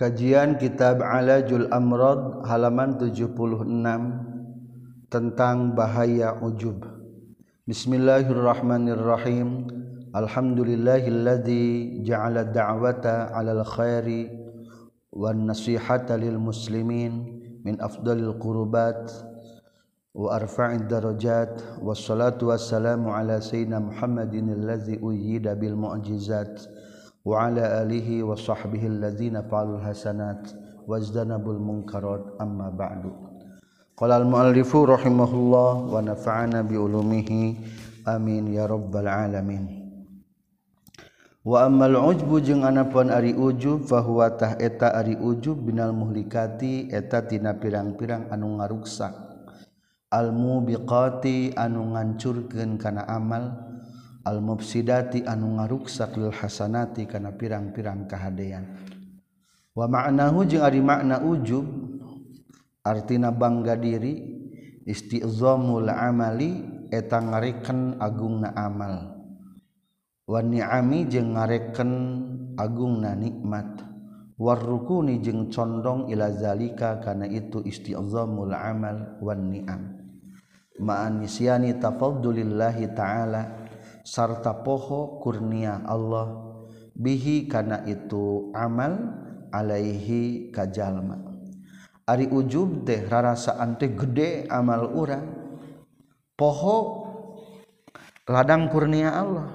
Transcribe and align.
Kajian 0.00 0.56
Kitab 0.56 1.04
Alajul 1.04 1.68
Amrad 1.68 2.40
halaman 2.48 2.96
76 2.96 3.36
tentang 5.12 5.76
bahaya 5.76 6.40
ujub. 6.40 6.88
Bismillahirrahmanirrahim. 7.68 9.68
Alhamdulillahilladzi 10.16 12.00
ja'ala 12.00 12.48
da'wata 12.48 13.28
'alal 13.28 13.60
khairi 13.60 14.32
wan 15.12 15.44
nasihata 15.44 16.16
lil 16.16 16.40
muslimin 16.40 17.36
min 17.60 17.76
afdalil 17.76 18.40
qurubat 18.40 19.04
wa 20.16 20.32
arfa'id 20.32 20.88
darajat 20.88 21.60
wassalatu 21.84 22.48
wassalamu 22.48 23.12
ala 23.12 23.36
sayyidina 23.36 23.84
Muhammadin 23.84 24.64
allazi 24.64 24.96
uyyida 24.96 25.52
bil 25.60 25.76
mu'jizat 25.76 26.79
وعلى 27.25 27.63
آله 27.81 28.23
وصحبه 28.23 28.87
الذين 28.87 29.41
فعلوا 29.41 29.77
الحسنات 29.77 30.51
واجتنبوا 30.87 31.53
المنكرات 31.53 32.23
أما 32.41 32.69
بعد 32.69 33.03
قال 33.97 34.11
المؤلف 34.11 34.75
رحمه 34.75 35.31
الله 35.33 35.73
ونفعنا 35.93 36.61
بعلومه 36.61 37.55
آمين 38.07 38.43
يا 38.53 38.65
رب 38.65 38.93
العالمين 38.95 39.85
wa 41.45 41.69
amal 41.69 42.09
ujbu 42.09 42.41
jeung 42.41 42.65
anapun 42.65 43.13
ari 43.13 43.37
ujub 43.37 43.85
fahuwa 43.85 44.33
tah 44.33 44.57
eta 44.57 44.97
ari 44.97 45.13
ujub 45.13 45.61
binal 45.61 45.93
muhlikati 45.93 46.89
eta 46.89 47.21
tina 47.21 47.53
pirang-pirang 47.53 48.33
anu 48.33 48.57
ngaruksak 48.57 49.13
al 50.09 50.33
mubiqati 50.33 51.53
anu 51.53 51.93
ngancurkeun 51.93 52.81
kana 52.81 53.05
amal 53.05 53.68
al-mufsidati 54.24 55.24
anu 55.24 55.56
ngaruksak 55.56 56.16
lil 56.20 56.32
hasanati 56.32 57.08
kana 57.08 57.32
pirang-pirang 57.32 58.04
kahadean. 58.04 58.64
Wa 59.72 59.86
ma'nahu 59.86 60.44
jeung 60.44 60.66
ari 60.66 60.82
makna 60.82 61.22
ujub 61.22 61.64
artina 62.84 63.30
bangga 63.30 63.78
diri 63.78 64.18
istizamul 64.84 65.88
amali 65.88 66.64
eta 66.90 67.22
ngareken 67.22 68.02
agungna 68.02 68.50
amal. 68.58 69.20
Wa 70.26 70.40
ni'ami 70.42 71.06
jeung 71.06 71.38
ngareken 71.38 71.90
agungna 72.58 73.14
nikmat. 73.14 73.86
Warrukuni 74.40 75.20
jeung 75.20 75.52
condong 75.52 76.08
ila 76.08 76.32
zalika 76.32 76.96
kana 76.96 77.28
itu 77.28 77.60
istizamul 77.60 78.56
amal 78.56 79.20
wan 79.20 79.52
ni'am. 79.52 80.00
Ma'an 80.80 81.20
nisyani 81.20 81.76
tafaddulillahi 81.76 82.88
ta'ala. 82.96 83.59
sarta 84.10 84.50
poho 84.50 85.22
kurnia 85.22 85.86
Allah. 85.86 86.50
Bihi 86.98 87.46
kana 87.46 87.86
itu 87.86 88.50
amal 88.50 88.98
alaihi 89.54 90.50
kajalma. 90.50 91.22
Ari 92.10 92.26
ujub 92.26 92.82
teh 92.82 93.06
rarasaan 93.06 93.78
teh 93.78 93.94
gede 93.94 94.50
amal 94.50 94.90
urang. 94.90 95.30
Poho 96.34 97.06
ladang 98.26 98.66
kurnia 98.66 99.14
Allah. 99.14 99.48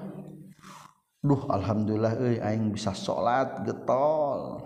Duh 1.20 1.42
Alhamdulillah 1.52 2.16
euy 2.16 2.36
aing 2.40 2.72
bisa 2.72 2.96
salat 2.96 3.60
getol. 3.68 4.64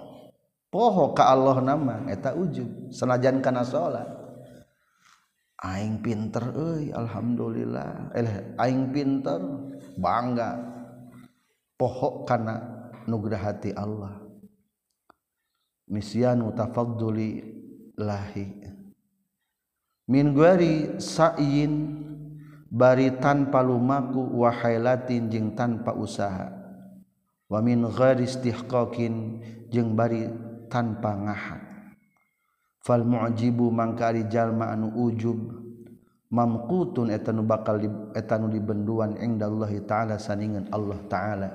Poho 0.71 1.11
ka 1.19 1.35
Allah 1.35 1.59
nama 1.59 2.07
eta 2.07 2.31
ujub 2.39 2.95
senajan 2.95 3.43
kana 3.43 3.67
salat 3.67 4.21
aing 5.61 6.01
pinter 6.01 6.45
euy 6.57 6.93
alhamdulillah. 6.93 8.17
Eh 8.17 8.57
aing 8.57 8.93
pinter. 8.93 9.41
bangga. 9.99 10.61
Pohok 11.75 12.29
kana 12.29 12.61
nugrahati 13.09 13.73
Allah. 13.73 14.21
Misyanu 15.89 16.53
tafadduli 16.53 17.41
lahi. 17.97 18.47
Min 20.11 20.35
guari 20.37 21.01
sa'yin 21.01 21.73
bari 22.69 23.17
tanpa 23.19 23.65
lumaku 23.65 24.43
wa 24.45 24.53
hailatin 24.53 25.33
jeung 25.33 25.57
tanpa 25.57 25.97
usaha. 25.97 26.53
Wa 27.51 27.59
min 27.59 27.83
ghairi 27.83 28.29
istihqaqin 28.29 29.43
jeung 29.75 29.99
bari 29.99 30.31
tanpa 30.71 31.19
ngahak 31.19 31.63
fal 32.79 33.03
mu'jibu 33.03 33.75
mangkari 33.75 34.31
jalma 34.31 34.71
anu 34.71 34.95
ujub. 34.95 35.70
mamkutun 36.31 37.11
etanu 37.11 37.43
bakal 37.43 37.83
etanu 38.15 38.47
dibenduan 38.47 39.19
engdallahi 39.19 39.83
ta'ala 39.85 40.17
saningan 40.17 40.71
Allah 40.71 40.99
ta'ala. 41.11 41.51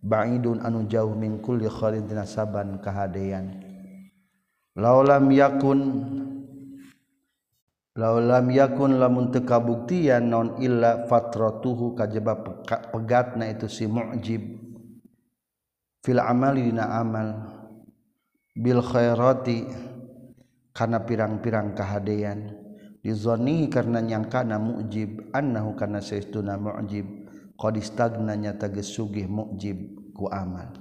Ba'idun 0.00 0.64
anu 0.64 0.88
jauh 0.88 1.12
min 1.12 1.40
kulli 1.44 1.68
khairin 1.68 2.08
saban 2.24 2.80
kahadean. 2.80 3.60
Laulam 4.76 5.32
yakun 5.32 5.80
laulam 7.96 8.46
yakun 8.52 9.00
lamun 9.00 9.32
teu 9.32 9.44
kabuktian 9.44 10.28
non 10.28 10.60
illa 10.60 11.08
fatratuhu 11.08 11.96
kajaba 11.96 12.44
pegatna 12.92 13.48
itu 13.48 13.68
si 13.68 13.88
mu'jib. 13.88 14.42
Fil 16.04 16.20
amali 16.20 16.70
dina 16.70 17.00
amal 17.00 17.28
bil 18.52 18.84
khairati 18.84 19.64
kana 20.76 21.02
pirang-pirang 21.02 21.72
kahadean. 21.72 22.65
dizonihi 23.06 23.70
karena 23.70 24.02
nyangka 24.02 24.42
na 24.42 24.58
mujib 24.58 25.30
annahu 25.30 25.78
karena 25.78 26.02
seistuna 26.02 26.58
mujib. 26.58 27.06
Qad 27.54 27.78
istagnanya 27.78 28.58
teges 28.58 28.90
sugih 28.92 29.30
mujib 29.30 29.78
ku 30.12 30.26
amal. 30.26 30.74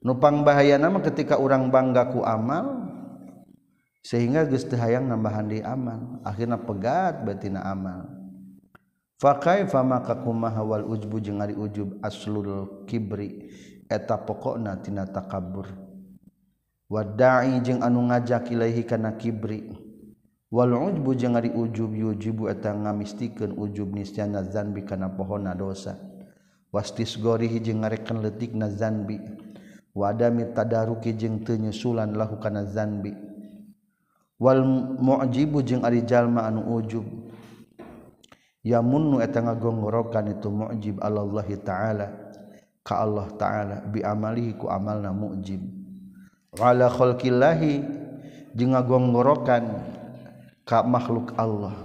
Nupang 0.00 0.42
bahaya 0.42 0.80
nama 0.80 0.98
ketika 1.04 1.36
orang 1.36 1.68
bangga 1.68 2.10
ku 2.10 2.24
amal 2.24 2.88
sehingga 4.02 4.48
geus 4.48 4.64
teu 4.66 4.80
hayang 4.80 5.06
nambahan 5.06 5.46
di 5.46 5.60
amal. 5.60 6.24
Akhirna 6.24 6.56
pegat 6.56 7.22
batina 7.22 7.62
amal. 7.68 8.08
Fa 9.20 9.36
kaifa 9.38 9.84
maka 9.86 10.16
kumaha 10.18 10.64
wal 10.64 10.88
ujbu 10.88 11.22
jeung 11.22 11.38
ari 11.38 11.54
ujub? 11.54 12.00
Aslul 12.02 12.82
kibri. 12.88 13.52
Eta 13.86 14.18
pokokna 14.18 14.82
tina 14.82 15.06
takabbur 15.06 15.70
wa 16.90 17.02
da'i 17.06 17.62
jeung 17.62 17.78
anu 17.82 18.10
ngajak 18.10 18.50
ilaihi 18.50 18.82
kana 18.82 19.14
kibri. 19.14 19.85
Walujbu 20.56 21.12
jeung 21.12 21.36
ari 21.36 21.52
ujub 21.52 21.92
yujibu 21.92 22.48
eta 22.48 22.72
ngamistikeun 22.72 23.60
ujub 23.60 23.92
nisyana 23.92 24.40
zanbi 24.40 24.88
kana 24.88 25.12
pohona 25.12 25.52
dosa. 25.52 26.00
Wastis 26.72 27.20
gorihi 27.20 27.60
jeung 27.60 27.84
ngarekan 27.84 28.24
leutikna 28.24 28.72
zanbi. 28.72 29.20
Wadami 29.92 30.56
tadaruki 30.56 31.12
jeung 31.12 31.44
teu 31.44 31.60
nyusulan 31.60 32.16
lahu 32.16 32.40
kana 32.40 32.64
zanbi. 32.64 33.12
Wal 34.40 34.64
mu'jibu 34.96 35.60
jeung 35.60 35.84
ari 35.84 36.08
jalma 36.08 36.48
anu 36.48 36.64
ujub. 36.80 37.04
Yamunnu 38.64 39.20
eta 39.20 39.44
ngagonggorokan 39.44 40.40
itu 40.40 40.48
mu'jib 40.48 41.04
Allah 41.04 41.44
taala 41.60 42.06
ka 42.80 43.04
Allah 43.04 43.28
taala 43.36 43.76
bi 43.92 44.00
amalihi 44.00 44.56
ku 44.56 44.72
amalna 44.72 45.12
mu'jib. 45.12 45.60
Wala 46.56 46.88
khalqillahi 46.88 47.72
jeung 48.56 48.72
ngagonggorokan 48.72 49.92
ka 50.66 50.82
makhluk 50.82 51.32
Allah. 51.38 51.78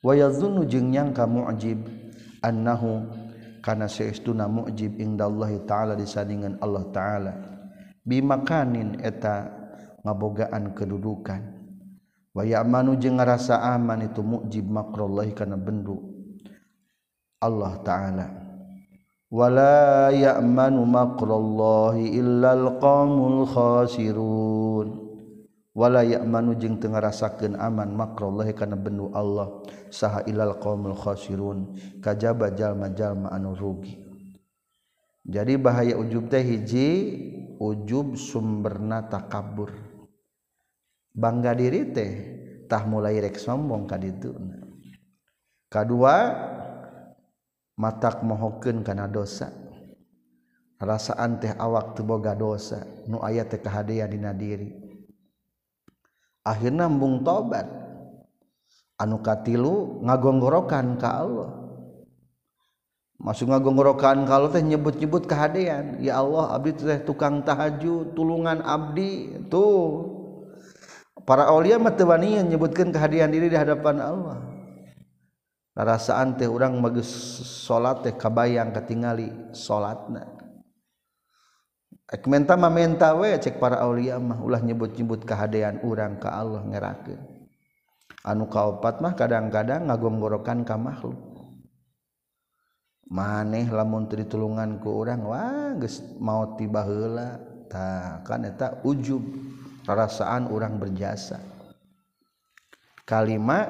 Wayazunnu 0.00 0.64
jeung 0.64 0.88
nyangka 0.88 1.28
mu'jib 1.28 1.84
annahu 2.40 3.04
kana 3.60 3.84
saestuna 3.84 4.48
mu'jib 4.48 4.96
indallahi 4.96 5.60
ta'ala 5.68 5.92
disandingan 5.92 6.56
Allah 6.64 6.88
ta'ala. 6.88 7.32
Bimakanin 8.08 9.04
eta 9.04 9.52
ngabogaan 10.00 10.72
kedudukan. 10.72 11.60
Wa 12.32 12.46
ya'manu 12.46 12.96
jeung 12.96 13.20
ngarasa 13.20 13.60
aman 13.60 14.08
itu 14.08 14.24
mu'jib 14.24 14.64
makrallahi 14.64 15.36
kana 15.36 15.60
bendu 15.60 16.00
Allah 17.44 17.76
ta'ala. 17.84 18.26
Wala 19.28 20.08
ya'manu 20.08 20.88
makrallahi 20.88 22.16
illal 22.16 22.80
qaumul 22.80 23.44
khasirun. 23.44 25.07
wala 25.78 26.02
ya'manu 26.02 26.58
jeung 26.58 26.82
teu 26.82 26.90
ngarasakeun 26.90 27.54
aman 27.54 27.94
makrallahi 27.94 28.50
kana 28.50 28.74
bendu 28.74 29.14
Allah 29.14 29.62
saha 29.94 30.26
ilal 30.26 30.58
qaumul 30.58 30.98
khasirun 30.98 31.78
kajaba 32.02 32.50
jalma-jalma 32.50 33.30
anu 33.30 33.54
rugi. 33.54 33.94
Jadi 35.22 35.54
bahaya 35.54 35.94
ujub 35.94 36.26
teh 36.26 36.42
hiji 36.42 36.88
ujub 37.62 38.18
sumberna 38.18 39.06
takabur. 39.06 39.70
Bangga 41.14 41.54
diri 41.54 41.94
teh 41.94 42.10
tah 42.66 42.82
mulai 42.82 43.22
rek 43.22 43.38
sombong 43.38 43.86
ka 43.86 44.02
ditu. 44.02 44.34
Kadua 45.70 46.34
matak 47.78 48.26
mohokeun 48.26 48.82
kana 48.82 49.06
dosa. 49.06 49.54
Rasaan 50.82 51.38
teh 51.38 51.54
awak 51.54 51.94
teu 51.94 52.02
boga 52.02 52.34
dosa 52.34 52.82
nu 53.06 53.22
aya 53.22 53.46
teh 53.46 53.62
kahadean 53.62 54.10
dina 54.10 54.34
diri. 54.34 54.87
akhirnya 56.48 56.88
embung 56.88 57.20
tobat. 57.20 57.68
Anu 58.98 59.20
katilu 59.22 60.02
ngagonggorokan 60.02 60.98
ka 60.98 61.22
Allah. 61.22 61.50
Masuk 63.18 63.50
ngagonggorokan 63.50 64.26
kalau 64.26 64.50
teh 64.50 64.62
nyebut-nyebut 64.62 65.26
kehadian 65.26 65.98
ya 65.98 66.22
Allah 66.22 66.54
abdi 66.54 66.70
teh 66.74 67.02
tukang 67.02 67.42
tahajud 67.42 68.14
tulungan 68.16 68.62
abdi 68.62 69.38
tuh. 69.46 70.16
Para 71.22 71.44
aulia 71.52 71.76
mah 71.76 71.92
yang 72.24 72.48
nyebutkan 72.48 72.88
kehadian 72.88 73.28
diri 73.28 73.52
di 73.52 73.58
hadapan 73.58 74.00
Allah. 74.00 74.38
Rasaan 75.78 76.34
teh 76.34 76.50
orang 76.50 76.82
bagus 76.82 77.06
salat 77.68 78.02
teh 78.02 78.14
kabayang 78.16 78.74
ketingali 78.74 79.30
salatna 79.54 80.38
menta 82.08 82.56
mamenta 82.56 83.12
we 83.12 83.36
cek 83.36 83.60
para 83.60 83.84
Aulia 83.84 84.16
mah 84.16 84.40
ulah 84.40 84.64
nyebut-nyebut 84.64 85.28
kehaan 85.28 85.84
urang 85.84 86.16
ke 86.16 86.28
Allah 86.28 86.64
ngerakeun. 86.64 87.20
Anu 88.24 88.48
kaopat 88.48 89.04
mah 89.04 89.12
kadang-kadang 89.12 89.92
ngagonggorokan 89.92 90.64
ka 90.64 90.80
makhluk. 90.80 91.20
Maneh 93.08 93.68
lamun 93.68 94.08
ditulungan 94.08 94.80
ke 94.80 94.88
orang 94.88 95.20
wah 95.24 95.72
mau 96.20 96.56
tibala 96.56 97.40
tah 97.68 98.20
kan 98.24 98.44
eta 98.44 98.80
ujub 98.84 99.20
perasaan 99.84 100.48
orang 100.48 100.80
berjasa. 100.80 101.40
Kalimat 103.04 103.68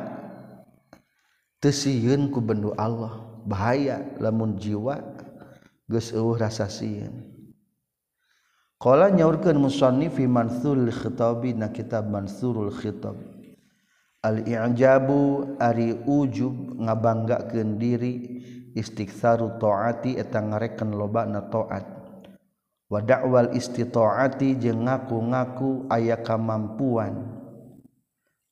tesiun 1.59 2.31
ku 2.31 2.39
bendu 2.39 2.71
Allah. 2.79 3.27
Bahaya 3.47 4.03
lamun 4.19 4.59
jiwa 4.59 4.99
ges 5.87 6.11
rasa 6.15 6.67
sieun. 6.67 7.38
Qala 8.79 9.11
nyaurkeun 9.11 9.59
musannif 9.59 10.23
fi 10.23 10.31
Mansurul 10.31 10.95
Khitabi 10.95 11.51
na 11.51 11.75
kitab 11.75 12.07
Mansurul 12.15 12.71
Khitab. 12.71 13.19
Al-i'jabu 14.23 15.55
ari 15.59 15.99
ujub 16.07 16.79
ngabanggakeun 16.79 17.75
diri 17.75 18.39
istiktsaru 18.79 19.59
taati 19.59 20.15
eta 20.15 20.39
ngareken 20.39 20.95
lobana 20.95 21.51
taat. 21.51 21.91
Wa 22.87 23.03
da'wal 23.03 23.51
istitaati 23.59 24.63
jeung 24.63 24.87
ngaku-ngaku 24.87 25.91
aya 25.91 26.23
kamampuan. 26.23 27.35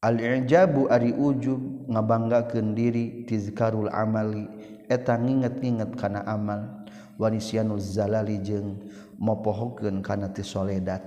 Al-i'jabu 0.03 0.91
ari 0.91 1.15
ujub 1.15 1.87
ngabanggakeun 1.87 2.75
diri 2.75 3.31
tizkarul 3.31 3.95
amali 3.95 4.51
eta 4.91 5.15
nginget-nginget 5.15 5.95
kana 5.95 6.27
amal. 6.27 6.76
wanisyanuzalali 7.17 8.37
jeung 8.45 8.81
mopohokeun 9.21 10.05
kana 10.05 10.31
ti 10.33 10.45
soledat. 10.45 11.03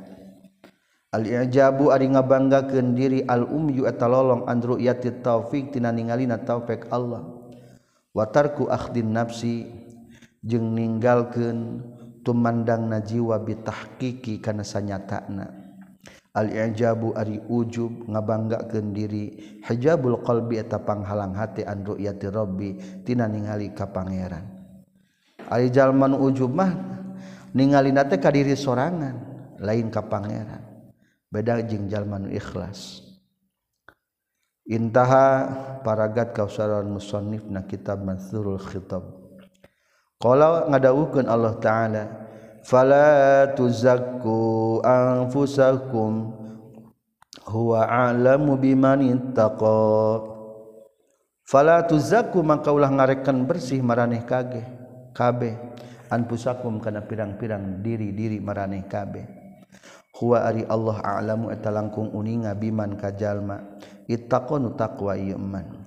Al-ijabu 1.09 1.89
ari 1.89 2.05
ngabanggakeun 2.13 2.93
diri 2.93 3.25
al-umyu 3.25 3.89
eta 3.89 4.05
lolong 4.05 4.45
andru 4.45 4.77
yati 4.77 5.25
taufik 5.25 5.73
tina 5.73 5.89
ningalina 5.89 6.37
taufik 6.37 6.85
Allah. 6.93 7.25
Wa 8.13 8.29
tarku 8.29 8.69
akhdin 8.69 9.09
nafsi 9.09 9.65
jeung 10.45 10.77
ninggalkeun 10.77 11.81
tumandangna 12.21 13.01
jiwa 13.01 13.41
bitahqiqi 13.41 14.37
kana 14.37 14.61
sanyatana. 14.61 15.49
Al-ijabu 16.29 17.17
ari 17.17 17.41
ujub 17.49 18.05
ngabanggakeun 18.05 18.93
diri 18.93 19.33
hijabul 19.65 20.21
qalbi 20.21 20.61
eta 20.61 20.77
panghalang 20.77 21.33
hati 21.33 21.65
an 21.65 21.81
ru'yati 21.81 22.29
rabbi 22.29 22.77
tina 23.01 23.25
ningali 23.25 23.73
ka 23.73 23.89
pangeran 23.89 24.58
Arijalman 25.49 26.13
ujub 26.13 26.53
mah 26.53 26.77
ningali 27.57 27.89
nate 27.89 28.21
kadiri 28.21 28.53
sorangan 28.53 29.17
lain 29.57 29.89
ka 29.89 30.05
pangeran. 30.05 30.61
Beda 31.29 31.57
jeung 31.65 31.89
jalman 31.89 32.29
ikhlas. 32.29 33.01
Intaha 34.69 35.49
paragat 35.81 36.37
kausaran 36.37 36.85
musannif 36.85 37.45
na 37.49 37.65
kitab 37.65 38.05
mansurul 38.05 38.61
khitab. 38.61 39.01
Qala 40.21 40.69
ngadawukeun 40.69 41.25
Allah 41.25 41.57
taala 41.57 42.03
fala 42.61 43.49
tuzakku 43.57 44.77
anfusakum 44.85 46.37
huwa 47.49 47.89
a'lamu 47.89 48.53
biman 48.53 49.01
ittaqa. 49.01 49.81
Fala 51.49 51.81
tuzakku 51.89 52.45
maka 52.45 52.69
ulah 52.69 52.93
ngarekan 52.93 53.41
bersih 53.49 53.81
maraneh 53.81 54.21
kageh 54.21 54.78
kabeh 55.19 55.59
anpusakum 56.07 56.79
kana 56.79 57.03
pirang-pirang 57.03 57.83
diri-diri 57.83 58.39
maraneh 58.39 58.87
kabeh 58.87 59.27
huwa 60.15 60.47
ari 60.47 60.63
Allah 60.71 61.03
a'lamu 61.03 61.51
eta 61.51 61.67
langkung 61.67 62.15
uninga 62.15 62.55
biman 62.55 62.95
ka 62.95 63.11
jalma. 63.11 63.59
Taqwa 64.09 65.13
ieu 65.13 65.37
man 65.37 65.85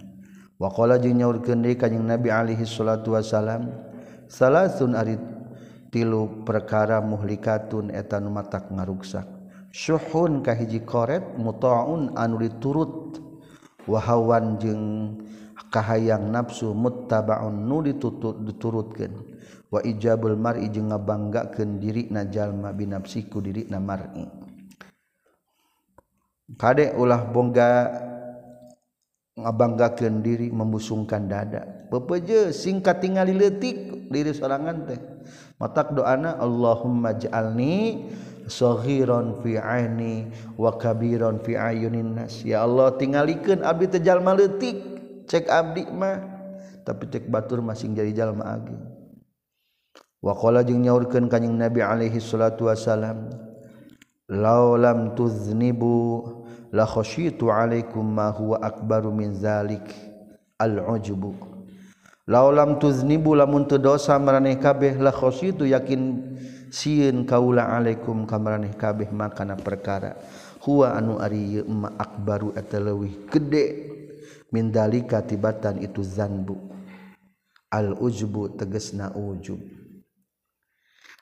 wa 0.61 0.71
qala 0.71 0.95
jeung 0.95 1.19
nyaurkeun 1.19 1.59
deui 1.59 1.75
kanjing 1.75 2.07
Nabi 2.07 2.31
alaihi 2.31 2.63
salatu 2.63 3.19
wasalam 3.19 3.67
salasun 4.31 4.95
ari 4.95 5.19
tilu 5.91 6.47
perkara 6.47 7.03
muhlikatun 7.03 7.91
eta 7.91 8.23
nu 8.23 8.31
matak 8.31 8.71
ngaruksak. 8.71 9.27
Syuhun 9.75 10.47
ka 10.47 10.55
hiji 10.55 10.87
koret 10.87 11.35
mutaun 11.35 12.15
anu 12.15 12.39
diturut. 12.39 13.19
Wahawan 13.91 14.63
jeung 14.63 15.19
kahayang 15.71 16.33
nafsu 16.33 16.75
muttabaun 16.75 17.69
nu 17.69 17.85
ditutut 17.85 18.41
diturutkeun. 18.43 19.13
Wa 19.73 19.81
ijabul 19.81 20.37
mar'i 20.37 20.69
jeung 20.69 20.93
ngabanggakeun 20.93 21.81
dirina 21.81 22.29
jalma 22.29 22.77
binafsiku 22.77 23.41
dirina 23.41 23.81
mar'i. 23.81 24.29
Kade 26.53 26.93
ulah 26.93 27.25
bongga 27.33 27.89
ngabanggakeun 29.41 30.21
diri 30.21 30.53
membusungkan 30.53 31.25
dada. 31.25 31.89
Pepeje 31.89 32.53
singkat 32.53 33.01
tingali 33.01 33.33
leutik 33.33 34.09
diri 34.13 34.37
sorangan 34.37 34.85
teh. 34.85 35.01
Matak 35.57 35.97
doana 35.97 36.37
Allahumma 36.37 37.17
ja'alni 37.17 38.13
soghiron 38.45 39.41
fi 39.41 39.57
aini 39.57 40.29
wa 40.61 40.77
kabiron 40.77 41.41
fi 41.41 41.57
ayunin 41.57 42.13
nas. 42.13 42.45
Ya 42.45 42.61
Allah 42.61 42.93
tingalikeun 43.01 43.65
abdi 43.65 43.89
teh 43.89 44.05
jalma 44.05 44.37
leutik. 44.37 44.92
cek 45.33 45.49
abdi 45.49 45.89
mah 45.89 46.21
tapi 46.85 47.09
cek 47.09 47.33
batur 47.33 47.65
masing 47.65 47.97
jadi 47.97 48.13
jalma 48.13 48.53
agi 48.53 48.77
waqala 50.21 50.61
jeung 50.61 50.85
nyaurkeun 50.85 51.33
kanjing 51.33 51.57
nabi 51.57 51.81
alaihi 51.81 52.21
salatu 52.21 52.69
wasalam 52.69 53.33
laulam 54.29 55.17
tuznibu 55.17 56.21
la 56.69 56.85
khasyitu 56.85 57.49
alaikum 57.49 58.05
ma 58.05 58.29
huwa 58.29 58.61
akbaru 58.61 59.09
min 59.09 59.33
zalik 59.33 59.89
al 60.61 60.85
ujubu 60.85 61.33
laulam 62.29 62.77
tuznibu 62.77 63.33
lamun 63.33 63.65
teu 63.65 63.81
dosa 63.81 64.21
maraneh 64.21 64.61
kabeh 64.61 65.01
la 65.01 65.17
khasyitu 65.17 65.65
yakin 65.65 66.37
sieun 66.73 67.29
kaula 67.29 67.69
alaikum 67.69 68.25
kamaraneh 68.25 68.73
kabeh 68.73 69.13
makana 69.13 69.61
perkara. 69.61 70.17
Huwa 70.65 70.97
anu 70.97 71.21
ari 71.21 71.61
ieu 71.61 71.69
ma 71.69 71.93
akbaru 72.01 72.57
eta 72.57 72.81
leuwih 72.81 73.29
gede. 73.29 73.92
min 74.53 74.69
dalika 74.69 75.25
tibatan 75.25 75.81
itu 75.81 76.05
zanbu. 76.05 76.55
Al 77.73 77.97
ujbu 77.97 78.61
tegesna 78.61 79.17
ujub. 79.17 79.59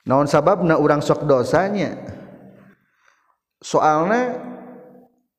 Naon 0.03 0.27
sababna 0.27 0.75
urang 0.75 0.99
sok 0.99 1.23
dosanya? 1.23 1.95
Soalna 3.63 4.35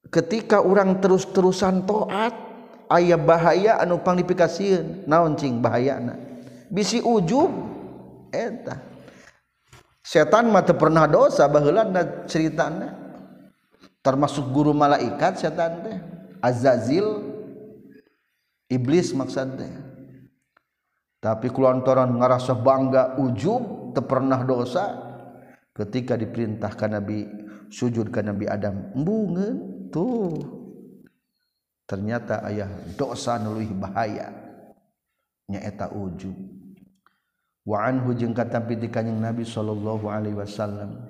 ketika 0.08 0.64
orang 0.64 1.04
terus-terusan 1.04 1.84
toat 1.84 2.32
ayah 2.96 3.20
bahaya 3.20 3.76
anu 3.82 4.00
panglifikasiun 4.00 5.04
naon 5.04 5.36
cing 5.36 5.60
bahayana? 5.60 6.16
Bisi 6.72 7.04
ujub 7.04 7.52
eta. 8.32 8.80
Setan 10.02 10.48
mata 10.48 10.72
pernah 10.72 11.04
dosa 11.04 11.44
baheula 11.46 11.84
ceritana. 12.24 12.98
Termasuk 14.02 14.50
guru 14.50 14.74
malaikat 14.74 15.38
setan 15.38 15.84
teh 15.84 15.98
azazil. 16.42 17.21
Iblis 18.72 19.12
maksudnya. 19.12 19.92
Tapi 21.22 21.52
kelontoran 21.52 22.18
ngerasa 22.18 22.56
bangga 22.58 23.20
ujub 23.20 23.94
pernah 24.08 24.42
dosa 24.42 24.90
ketika 25.76 26.16
diperintahkan 26.18 26.90
Nabi 26.98 27.28
sujud 27.68 28.08
ke 28.08 28.24
Nabi 28.24 28.48
Adam 28.48 28.96
embungeun 28.96 29.56
tuh. 29.92 30.34
Ternyata 31.86 32.42
ayah 32.48 32.72
dosa 32.96 33.36
nuluih 33.36 33.70
bahaya. 33.76 34.32
Nyaeta 35.46 35.92
ujub. 35.92 36.34
Wa 37.62 37.86
anhu 37.86 38.16
jeung 38.18 38.34
kata 38.34 38.64
piti 38.66 38.90
kanjing 38.90 39.22
Nabi 39.22 39.46
sallallahu 39.46 40.10
alaihi 40.10 40.34
wasallam 40.34 41.06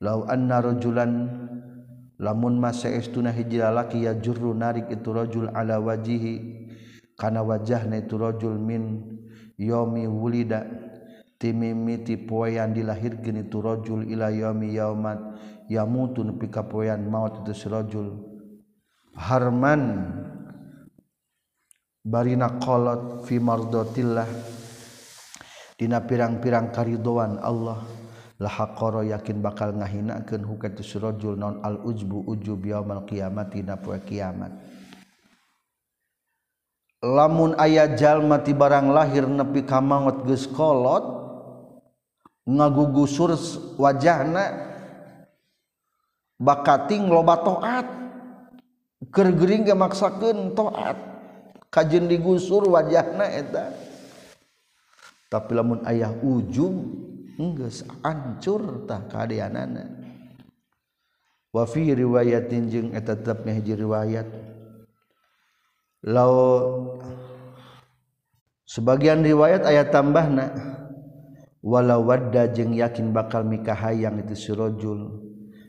lau 0.00 0.28
anna 0.28 0.60
rajulan 0.60 1.24
lamun 2.20 2.60
ma 2.60 2.68
saestuna 2.68 3.32
hiji 3.32 3.64
lalaki 3.64 4.04
ya 4.04 4.12
jurru 4.12 4.52
narik 4.52 4.92
itu 4.92 5.08
rajul 5.08 5.48
ala 5.56 5.80
wajihi 5.80 6.59
kana 7.20 7.44
wajahna 7.44 8.00
itu 8.00 8.16
rajul 8.16 8.56
min 8.56 9.04
yaumi 9.60 10.08
wulida 10.08 10.64
timimiti 11.36 12.16
poean 12.16 12.72
dilahirkeun 12.72 13.44
itu 13.44 13.60
rajul 13.60 14.08
ila 14.08 14.32
yaumi 14.32 14.72
yaumat 14.80 15.20
yamutu 15.68 16.24
nepi 16.24 16.48
ka 16.48 16.64
poean 16.64 17.04
maut 17.12 17.44
itu 17.44 17.52
si 17.52 17.68
rajul 17.68 18.16
harman 19.12 20.08
barina 22.00 22.56
qalot 22.56 23.28
fi 23.28 23.36
mardatillah 23.36 24.28
dina 25.76 26.00
pirang-pirang 26.00 26.72
karidoan 26.72 27.36
Allah 27.44 27.84
lahaqara 28.40 29.04
yakin 29.04 29.44
bakal 29.44 29.76
ngahinakeun 29.76 30.44
hukatu 30.48 30.80
surajul 30.80 31.36
non 31.36 31.60
al 31.60 31.84
ujbu 31.84 32.24
ujub 32.24 32.64
yaumal 32.64 33.04
qiyamati 33.04 33.60
na 33.60 33.76
poe 33.76 34.00
kiamat. 34.00 34.79
lamun 37.00 37.56
ayat 37.56 37.96
jalmati 37.96 38.52
barang 38.52 38.92
lahir 38.92 39.24
nepi 39.24 39.64
kamangot 39.64 40.28
geus 40.28 40.44
kolot 40.44 41.04
ngagugusur 42.44 43.32
wajahna 43.80 44.68
bakating 46.40 47.08
loba 47.08 47.36
toat. 47.40 47.88
Keur 49.10 49.32
ge 49.32 49.72
maksakeun 49.72 50.52
toat 50.52 50.96
kajen 51.72 52.04
digusur 52.04 52.68
wajahna 52.68 53.24
eta. 53.32 53.72
Tapi 55.32 55.50
lamun 55.56 55.80
ayah 55.88 56.12
ujung 56.20 57.00
geus 57.56 57.80
ancur 58.04 58.84
tah 58.84 59.00
kadeanana 59.08 59.88
wa 61.48 61.64
fi 61.64 61.96
riwayatin 61.96 62.68
jeung 62.68 62.88
eta 62.92 63.16
tetep 63.16 63.40
hiji 63.48 63.72
riwayat. 63.80 64.28
law 66.06 66.32
sebagian 68.64 69.20
riwayat 69.20 69.68
ayat 69.68 69.92
tambahna 69.92 70.48
walau 71.60 72.08
wadda 72.08 72.48
jeung 72.56 72.72
yakin 72.72 73.12
bakal 73.12 73.44
mikahayang 73.44 74.20
itu 74.24 74.32
sirojul 74.32 75.20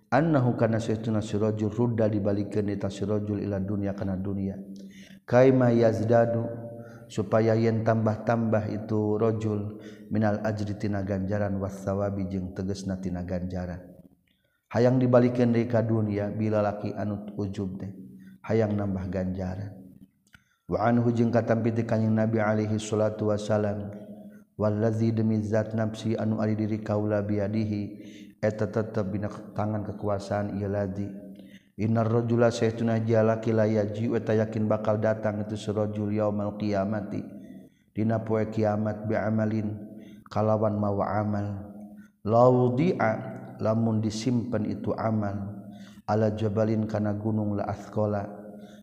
annahu 0.07 0.55
kana 0.55 0.79
saytuna 0.79 1.19
sirojul 1.19 1.71
rudda 1.71 2.07
dibalikeun 2.07 2.71
eta 2.71 2.87
sirojul 2.87 3.43
ila 3.43 3.59
dunya 3.59 3.91
kana 3.91 4.15
dunya 4.15 4.55
kaima 5.27 5.75
yazdadu 5.75 6.47
supaya 7.11 7.59
yen 7.59 7.83
tambah-tambah 7.83 8.71
itu 8.71 9.19
rojul 9.19 9.83
minal 10.07 10.39
ajri 10.47 10.79
tina 10.79 11.03
ganjaran 11.03 11.59
wasawabi 11.59 12.31
jeung 12.31 12.55
tegesna 12.55 12.95
tina 13.03 13.27
ganjaran. 13.27 13.83
Hayang 14.71 14.95
dibalikeun 14.95 15.51
deui 15.51 15.67
ka 15.67 15.83
dunya 15.83 16.31
bila 16.31 16.63
laki 16.63 16.95
anu 16.95 17.27
ujub 17.35 17.83
teh 17.83 17.91
hayang 18.47 18.79
nambah 18.79 19.11
ganjaran. 19.11 19.80
waan 20.71 21.03
hujung 21.03 21.35
katampi 21.35 21.75
kanyang 21.83 22.23
Nabi 22.23 22.39
Alaihi 22.39 22.79
salatu 22.79 23.27
Wasallam 23.27 23.91
wallazi 24.55 25.11
demi 25.11 25.43
zat 25.43 25.75
nafsi 25.75 26.15
anu 26.15 26.39
ari 26.39 26.55
diri 26.55 26.79
kaula 26.79 27.19
biadihi 27.19 27.99
eta 28.39 28.71
tetep 28.71 29.11
dina 29.11 29.27
tangan 29.51 29.83
kekuasaan 29.83 30.55
ieu 30.55 30.71
ladzi 30.71 31.11
innar 31.75 32.07
rajula 32.07 32.47
saytuna 32.47 33.03
jalaki 33.03 33.51
la 33.51 33.67
yaji 33.67 34.15
eta 34.15 34.31
yakin 34.31 34.71
bakal 34.71 34.95
datang 34.95 35.43
itu 35.43 35.59
surajul 35.59 36.07
yaumul 36.15 36.55
qiyamati. 36.55 37.19
Dina 37.91 38.23
poe 38.23 38.47
kiamat 38.47 39.03
bi 39.03 39.19
amalin 39.19 39.75
kalawan 40.31 40.79
mawa 40.79 41.19
amal. 41.19 41.47
Laudi'a 42.23 43.11
lamun 43.59 43.99
disimpen 43.99 44.63
itu 44.63 44.95
amal 44.95 45.67
ala 46.07 46.31
jabalin 46.31 46.87
kana 46.87 47.11
gunung 47.17 47.59
la 47.59 47.67
athqala 47.67 48.40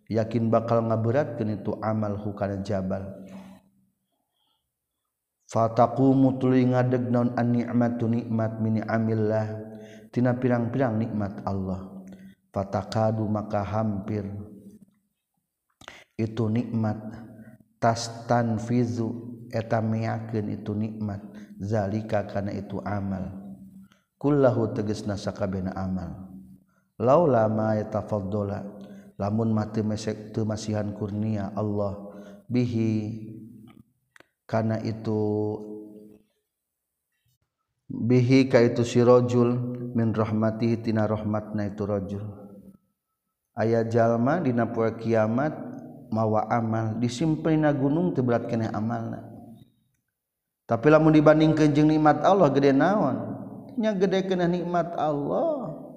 yakin 0.09 0.49
bakal 0.49 0.83
ngaberatkeun 0.89 1.61
itu 1.61 1.77
amal 1.85 2.17
hukana 2.17 2.65
jabal. 2.65 3.05
Fataqumu 5.49 6.37
tuluy 6.37 6.69
ngadeg 6.69 7.09
naon 7.09 7.33
an 7.37 7.57
ni'matu 7.57 8.05
nikmat 8.05 8.61
min 8.61 8.85
amillah 8.85 9.49
tina 10.13 10.37
pirang-pirang 10.37 11.01
nikmat 11.01 11.41
Allah. 11.45 11.89
Fatakadu 12.53 13.25
maka 13.29 13.65
hampir. 13.65 14.29
Itu 16.17 16.53
nikmat. 16.53 17.29
Tastan 17.79 18.59
fizu 18.59 19.39
eta 19.55 19.79
meyakeun 19.79 20.51
itu 20.53 20.75
nikmat. 20.75 21.23
Zalika 21.63 22.27
kana 22.27 22.51
itu 22.53 22.83
amal. 22.83 23.39
Kullahu 24.19 24.75
tegasna 24.75 25.15
sakabehna 25.15 25.73
amal. 25.79 26.29
Laula 26.99 27.47
ma 27.47 27.79
yatafaddala 27.79 28.78
lamun 29.19 29.51
mati 29.51 29.83
mesek 29.83 30.31
tu 30.33 30.47
masihan 30.47 30.89
kurnia 30.95 31.51
Allah 31.59 31.99
bihi 32.47 33.27
karena 34.47 34.79
itu 34.81 35.21
bihi 37.91 38.49
ka 38.49 38.63
itu 38.63 38.87
si 38.87 39.03
rajul 39.03 39.53
min 39.93 40.15
rahmatihi 40.15 40.81
tina 40.87 41.05
rahmatna 41.05 41.69
itu 41.69 41.83
rajul 41.85 42.25
aya 43.59 43.83
jalma 43.85 44.39
dina 44.39 44.71
poe 44.71 44.95
kiamat 44.97 45.69
mawa 46.09 46.49
amal 46.49 46.97
disimplina 46.97 47.73
gunung 47.73 48.17
teu 48.17 48.25
berat 48.25 48.49
keneh 48.49 48.69
amalna. 48.73 49.25
Tapi 50.69 50.93
lamun 50.93 51.17
dibandingkeun 51.17 51.73
jeung 51.73 51.89
nikmat 51.89 52.21
Allah 52.21 52.53
gede 52.53 52.77
naon? 52.77 53.17
Nya 53.81 53.97
gede 53.97 54.29
keneh 54.29 54.49
nikmat 54.49 54.93
Allah. 55.01 55.88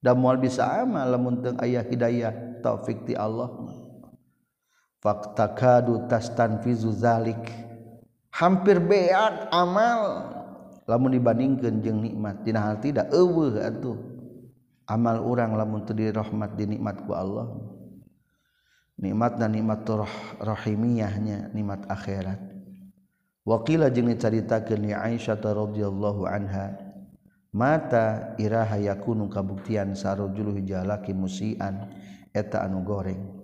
da 0.00 0.16
mual 0.16 0.40
bisa 0.40 0.64
amal 0.64 1.04
lamun 1.04 1.44
teu 1.44 1.54
aya 1.60 1.84
hidayah 1.84 2.60
taufik 2.64 3.04
ti 3.04 3.14
Allah 3.14 3.52
faktakadu 5.00 6.08
tastanfizu 6.08 6.92
zalik. 6.92 7.40
Hampir 8.30 8.80
beat 8.80 9.48
amal. 9.52 10.32
Lamun 10.88 11.14
dibandingkeun 11.14 11.84
jeung 11.84 12.00
nikmat 12.02 12.42
dina 12.42 12.66
hal 12.66 12.80
tidak 12.82 13.12
eueuh 13.14 13.60
atuh. 13.60 13.96
Amal 14.90 15.22
urang 15.22 15.54
lamun 15.54 15.86
teu 15.86 15.94
dirahmat 15.94 16.58
dinikmat 16.58 17.06
ku 17.06 17.14
Allah 17.14 17.46
nikmat 19.00 19.40
dan 19.40 19.56
nikmat 19.56 19.88
roh, 19.88 20.14
rahimiyahnya 20.38 21.50
nikmat 21.56 21.88
akhirat. 21.88 22.38
Waqila 23.48 23.88
jeung 23.88 24.12
dicaritakeun 24.12 24.84
ni 24.84 24.92
Aisyah 24.92 25.40
radhiyallahu 25.40 26.28
anha 26.28 26.76
mata 27.50 28.38
iraha 28.38 28.78
yakunu 28.78 29.26
kabuktian 29.26 29.98
sarojul 29.98 30.54
jalaki 30.62 31.10
musian 31.14 31.90
eta 32.30 32.62
anu 32.62 32.86
goreng. 32.86 33.42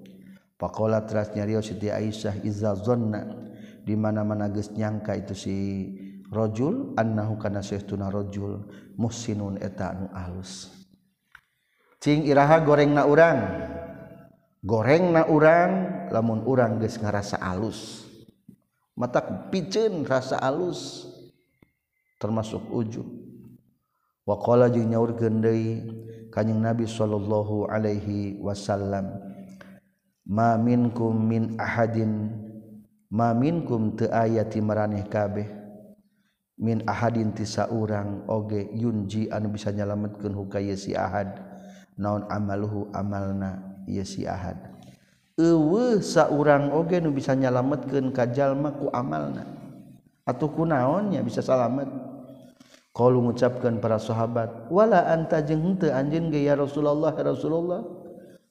Pakola 0.56 1.04
teras 1.04 1.36
nyario 1.36 1.60
Siti 1.60 1.92
Aisyah 1.92 2.40
izza 2.46 2.72
zonna 2.78 3.28
di 3.84 3.92
mana-mana 3.92 4.48
geus 4.48 4.72
nyangka 4.72 5.12
itu 5.12 5.34
si 5.36 5.56
rajul 6.32 6.96
annahu 6.96 7.36
kana 7.36 7.60
syaituna 7.60 8.08
rajul 8.08 8.64
muhsinun 8.96 9.60
eta 9.60 9.92
anu 9.92 10.06
alus. 10.16 10.72
Cing 12.00 12.24
iraha 12.24 12.62
gorengna 12.64 13.04
urang. 13.04 13.40
Gorengna 14.66 15.28
urang 15.28 15.72
lamun 16.08 16.42
urang 16.48 16.80
geus 16.80 16.96
ngarasa 16.96 17.36
alus. 17.36 18.08
Mata 18.96 19.20
piceun 19.52 20.08
rasa 20.08 20.40
alus. 20.40 21.04
Termasuk 22.16 22.72
ujung. 22.72 23.25
wakola 24.26 24.66
nyaur 24.68 25.14
gendei 25.14 25.86
kanyeng 26.34 26.60
Nabi 26.60 26.84
Shallallahu 26.84 27.70
Alaihi 27.70 28.42
Wasallam 28.42 29.14
maminkum 30.26 31.14
min 31.14 31.54
ahadin 31.56 32.34
maminkum 33.08 33.94
te 33.94 34.10
ayati 34.10 34.58
meraneh 34.58 35.06
kabeh. 35.06 35.46
Min 36.56 36.80
ahadin 36.88 37.36
tisa 37.36 37.68
urang 37.68 38.24
oge 38.32 38.64
yunji 38.72 39.28
anu 39.28 39.52
bisa 39.52 39.68
nyalametkeun 39.70 40.32
huka 40.32 40.56
yesi 40.56 40.96
ahad. 40.96 41.36
Naon 42.00 42.24
amaluhu 42.32 42.88
amalna 42.96 43.60
yesi 43.84 44.24
ahad. 44.24 44.56
Eueuh 45.36 46.00
saurang 46.00 46.72
oge 46.72 46.96
nu 46.96 47.12
bisa 47.12 47.36
nyalametkeun 47.36 48.08
ka 48.08 48.24
jalma 48.32 48.72
ku 48.72 48.88
amalna. 48.88 49.44
Atuh 50.24 50.48
kunaonnya 50.48 51.20
bisa 51.20 51.44
salamet? 51.44 51.92
kalau 52.96 53.20
mengucapkan 53.20 53.76
para 53.76 54.00
sahabat 54.00 54.72
wala 54.72 55.04
anta 55.12 55.44
jeung 55.44 55.60
henteu 55.60 55.92
anjeun 55.92 56.32
ge 56.32 56.48
ya 56.48 56.56
Rasulullah 56.56 57.12
ya 57.12 57.28
Rasulullah? 57.28 57.84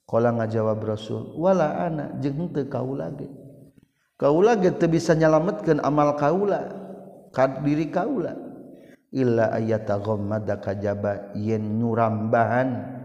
Qala 0.06 0.38
ngajawab 0.38 0.86
Rasul 0.86 1.34
wala 1.34 1.82
ana 1.82 2.14
jeung 2.22 2.46
henteu 2.46 2.70
kaula 2.70 3.10
ge. 3.18 3.26
Kaula 4.22 4.54
ge 4.62 4.70
teu 4.78 4.86
bisa 4.86 5.18
nyalametkeun 5.18 5.82
amal 5.82 6.14
kaula 6.14 6.62
ka 7.34 7.58
diri 7.66 7.90
kaula. 7.90 8.38
Illa 9.10 9.50
ayata 9.50 9.98
ghammada 9.98 10.62
kajaba 10.62 11.34
yen 11.34 11.82
nyurambahan 11.82 13.02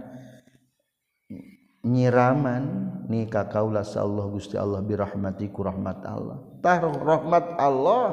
nyiraman 1.81 2.65
ni 3.09 3.25
ka 3.33 3.49
kaula 3.49 3.81
Allah 3.81 4.27
Gusti 4.29 4.61
Allah 4.61 4.85
birahmati 4.85 5.49
rahmat 5.49 6.05
Allah. 6.05 6.37
Tah 6.61 6.85
rahmat 6.85 7.57
Allah 7.57 8.05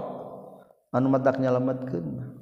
anu 0.95 1.11
madak 1.11 1.43
nyalametkeun 1.43 2.07
mah. 2.07 2.36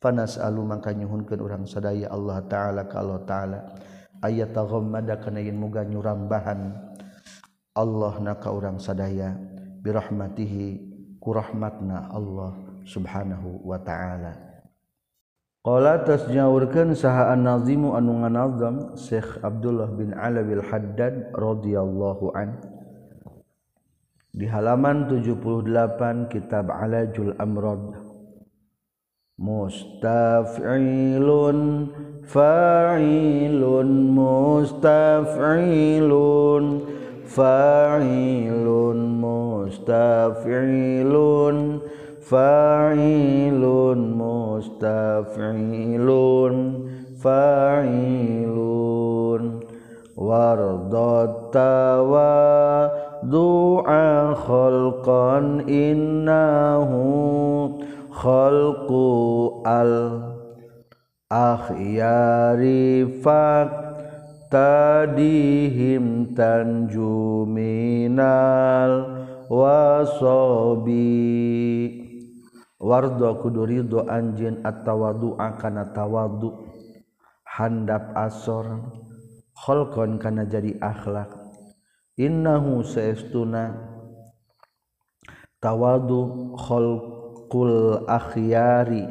panas 0.00 0.40
alu 0.40 0.64
maka 0.64 0.96
nyhunkan 0.96 1.38
orang 1.38 1.64
sadaya 1.68 2.08
Allah 2.08 2.40
ta'ala 2.48 2.88
kalau 2.88 3.20
ta'ala. 3.28 3.76
Ayat 4.24 4.56
taghmada 4.56 5.20
kana 5.20 5.44
yen 5.44 5.60
muga 5.60 5.84
nyurambahan. 5.84 6.72
Allah 7.76 8.14
naka 8.18 8.48
orang 8.50 8.80
sadaya. 8.80 9.36
Birahmatihi 9.80 10.80
kurahmatna 11.20 12.10
Allah 12.12 12.56
subhanahu 12.88 13.64
wa 13.64 13.76
ta'ala. 13.80 14.32
Qala 15.60 16.00
tasnyaurkeun 16.08 16.96
saha 16.96 17.36
an-nazimu 17.36 17.92
anu 17.92 18.24
nganazam 18.24 18.96
Syekh 18.96 19.44
Abdullah 19.44 19.92
bin 19.92 20.16
Ala 20.16 20.40
bil 20.40 20.64
Haddad 20.64 21.36
radhiyallahu 21.36 22.32
an. 22.32 22.56
Di 24.32 24.48
halaman 24.48 25.04
78 25.12 26.32
kitab 26.32 26.72
Alajul 26.72 27.36
Amrad. 27.36 28.09
mustafilun 29.40 31.88
fa'ilun 32.28 34.12
mustafilun 34.12 36.84
fa'ilun 37.24 39.00
mustafilun 39.24 41.80
fa'ilun 42.30 44.00
mustafilun 44.20 46.54
fa'ilun 47.24 48.62
wardotawa 50.20 52.28
du'a 53.24 54.36
khalqan 54.36 55.64
innahu 55.64 57.79
khalqu 58.20 59.64
al 59.64 59.96
akhyari 61.32 63.08
fak 63.24 63.72
tadihim 64.52 66.36
tanju 66.36 67.48
minal 67.48 69.24
wasobi. 69.48 71.00
Wardo 72.80 73.40
kudu 73.40 73.68
ridho 73.68 74.08
anjin 74.08 74.60
at-tawadu 74.64 75.36
kana 75.36 75.88
handap 77.44 78.12
asor. 78.16 78.84
Khalqan 79.52 80.16
kana 80.20 80.48
jadi 80.48 80.76
akhlak. 80.80 81.28
Innahu 82.16 82.80
saestuna. 82.84 83.76
Tawadu 85.60 86.56
kul 87.50 88.06
akhyari 88.06 89.04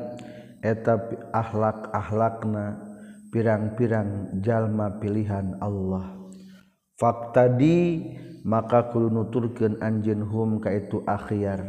eta 0.63 0.95
akhlak-akhlakna 1.35 2.79
pirang-pirang 3.29 4.41
jalma 4.41 4.97
pilihan 4.97 5.59
Allah. 5.61 6.17
Fakta 6.95 7.51
di 7.51 8.01
maka 8.43 8.89
kul 8.89 9.11
nuturkeun 9.11 9.83
anjeun 9.83 10.23
hum 10.23 10.49
ka 10.63 10.71
itu 10.71 11.03
akhyar. 11.05 11.63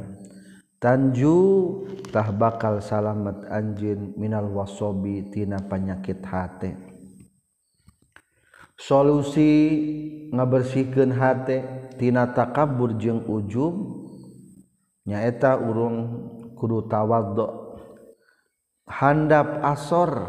Tanju 0.81 1.37
tah 2.09 2.33
bakal 2.33 2.81
salamet 2.81 3.45
anjeun 3.53 4.17
minal 4.17 4.49
wasobi 4.49 5.29
tina 5.29 5.61
panyakit 5.61 6.25
hate. 6.25 6.73
Solusi 8.81 9.53
ngabersihkeun 10.33 11.13
hate 11.13 11.59
tina 12.01 12.33
takabur 12.33 12.97
jeung 12.97 13.29
ujub 13.29 13.77
nyaeta 15.05 15.61
urung 15.61 16.33
kudu 16.61 16.85
tawaddo. 16.85 17.81
Handap 18.85 19.65
asor. 19.65 20.29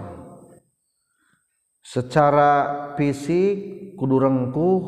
Secara 1.83 2.51
fisik 2.95 3.91
kudu 3.99 4.15
rengkuh. 4.15 4.81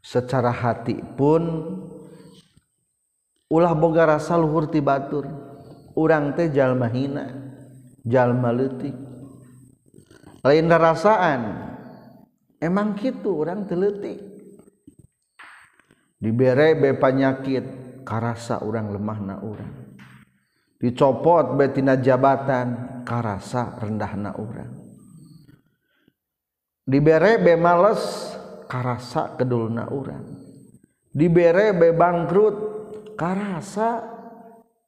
Secara 0.00 0.48
hati 0.48 0.96
pun. 0.96 1.44
Ulah 3.52 3.76
boga 3.76 4.16
rasa 4.16 4.40
luhur 4.40 4.72
ti 4.72 4.80
batur. 4.80 5.28
Urang 5.92 6.32
teh 6.32 6.48
jalma 6.48 6.88
hina 6.88 7.44
jalma 8.02 8.52
leutik 8.52 9.04
lain 10.44 10.68
rasaan 10.68 11.40
emang 12.60 12.92
kitu 13.00 13.32
urang 13.32 13.64
teu 13.64 13.80
leutik. 13.80 14.20
Dibere 16.20 16.76
be 16.76 16.96
panyakit 16.96 17.64
karasa 18.04 18.60
urang 18.60 18.92
lemahna 18.92 19.40
urang. 19.44 19.83
Dicopot 20.84 21.56
betina 21.56 21.96
jabatan 21.96 23.00
karasa 23.08 23.72
rendahna 23.80 24.36
urang. 24.36 24.84
Dibere 26.84 27.40
be 27.40 27.56
males 27.56 28.36
karasa 28.68 29.32
kedulna 29.40 29.88
urang. 29.88 30.28
Dibere 31.08 31.72
be 31.72 31.96
bangkrut 31.96 32.56
karasa 33.16 34.04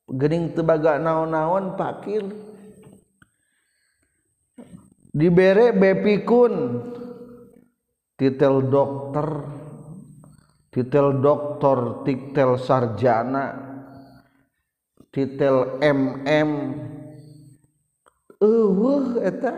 gening 0.05 0.53
tebaga 0.53 1.01
naon-naon 1.01 1.81
pakir. 1.81 2.29
Dibere 5.17 5.73
be 5.73 5.97
pikun 5.97 6.55
titel 8.21 8.69
dokter 8.69 9.29
titel 10.69 11.25
dokter 11.25 12.05
titel 12.05 12.61
sarjana 12.61 13.66
titel 15.17 15.81
MM 15.81 16.77
uh, 18.37 19.17
eta? 19.25 19.53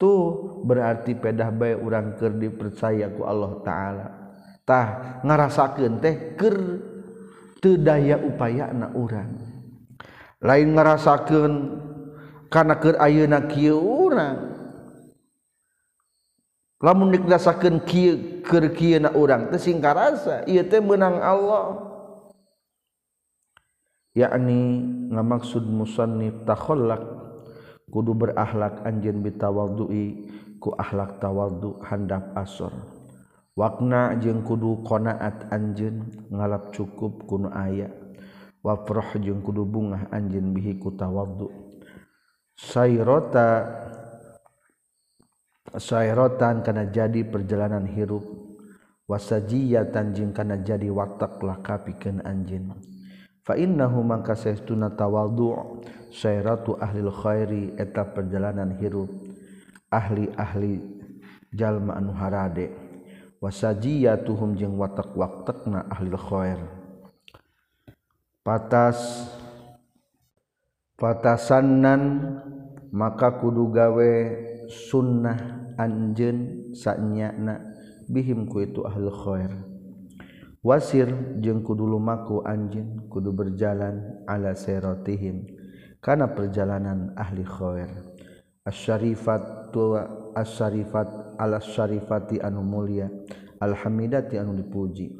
Tuh 0.00 0.62
berarti 0.64 1.12
pedah 1.12 1.52
bay 1.52 1.76
orang 1.76 2.16
ker 2.16 2.32
dipercaya 2.32 3.12
ku 3.12 3.28
Allah 3.28 3.52
taala. 3.66 4.06
Tah 4.64 5.20
ngarasakeun 5.26 6.00
teh 6.00 6.38
ker 6.38 6.56
teu 7.60 7.76
daya 7.76 8.16
upayana 8.16 8.94
urang. 8.94 9.36
Lain 10.38 10.68
ngarasakeun 10.72 11.52
kana 12.48 12.78
keur 12.78 12.96
ayeuna 13.02 13.44
kieu 13.50 13.76
urang. 13.76 14.54
Lamun 16.78 17.10
dikdasakeun 17.10 17.82
kieu 17.82 18.46
keur 18.46 18.70
kieu 18.70 19.02
na 19.02 19.10
urang 19.18 19.50
teh 19.50 19.58
singkarasa 19.58 20.46
ieu 20.46 20.62
teh 20.62 20.78
meunang 20.78 21.18
Allah. 21.18 21.97
Yakni 24.18 24.82
ngamaksud 25.14 25.62
musannif 25.70 26.42
takhollak 26.42 26.98
kudu 27.94 28.18
berakhlak 28.18 28.82
anjen 28.82 29.22
bitawaldui 29.22 30.26
ku 30.58 30.74
akhlak 30.74 31.22
tawaldu 31.22 31.78
handap 31.86 32.34
asor. 32.34 32.74
Wakna 33.54 34.18
jeung 34.18 34.42
kudu 34.42 34.82
qanaat 34.86 35.50
anjen 35.54 36.10
ngalap 36.30 36.74
cukup 36.74 37.26
kuno 37.30 37.50
aya. 37.54 37.90
Wafrah 38.62 39.14
jeung 39.22 39.38
kudu 39.38 39.62
bungah 39.62 40.10
anjen 40.10 40.50
bihi 40.50 40.82
ku 40.82 40.90
tawaldu 40.98 41.50
sayrota 42.58 43.70
sayrotan 45.78 46.66
kana 46.66 46.90
jadi 46.90 47.22
perjalanan 47.22 47.86
hirup. 47.86 48.26
Wasajiyatan 49.08 50.12
jeung 50.12 50.36
kana 50.36 50.60
jadi 50.60 50.92
watak 50.92 51.40
lakapikeun 51.40 52.20
anjeun 52.28 52.76
fainnahu 53.48 54.04
mangka 54.04 54.36
saestuna 54.36 54.92
tawaddu 54.92 55.80
sayratu 56.12 56.76
ahli 56.76 57.00
khairi 57.08 57.62
eta 57.80 58.04
perjalanan 58.04 58.76
hirup 58.76 59.08
ahli-ahli 59.88 60.84
jalma 61.56 61.96
anu 61.96 62.12
harade. 62.12 62.88
Wasajiyatuhum 63.38 64.58
jeung 64.58 64.74
watak-watakna 64.82 65.86
ahli 65.86 66.10
khair 66.18 66.58
patas 68.42 69.30
patasannan 70.98 72.02
maka 72.90 73.38
kudu 73.38 73.70
gawe 73.70 74.12
sunnah 74.66 75.38
anjeun 75.78 76.66
sanyana 76.74 77.62
bihim 78.10 78.50
ku 78.50 78.58
itu 78.58 78.82
ahli 78.82 79.06
khair 79.06 79.54
wasir 80.58 81.38
jeung 81.38 81.62
kudulumaku 81.62 82.42
anjing 82.42 83.06
kudu 83.06 83.30
berjalan 83.30 84.26
ala 84.26 84.58
serotihim 84.58 85.46
karena 86.02 86.26
perjalanan 86.34 87.14
ahli 87.14 87.46
khower 87.46 87.90
asyarifat 88.66 89.70
tua 89.70 90.32
asyarifat 90.34 91.38
ala 91.38 91.62
syarifati 91.62 92.42
anu 92.42 92.66
mulia 92.66 93.06
alhamidati 93.62 94.38
anu 94.38 94.54
dipuji. 94.54 95.10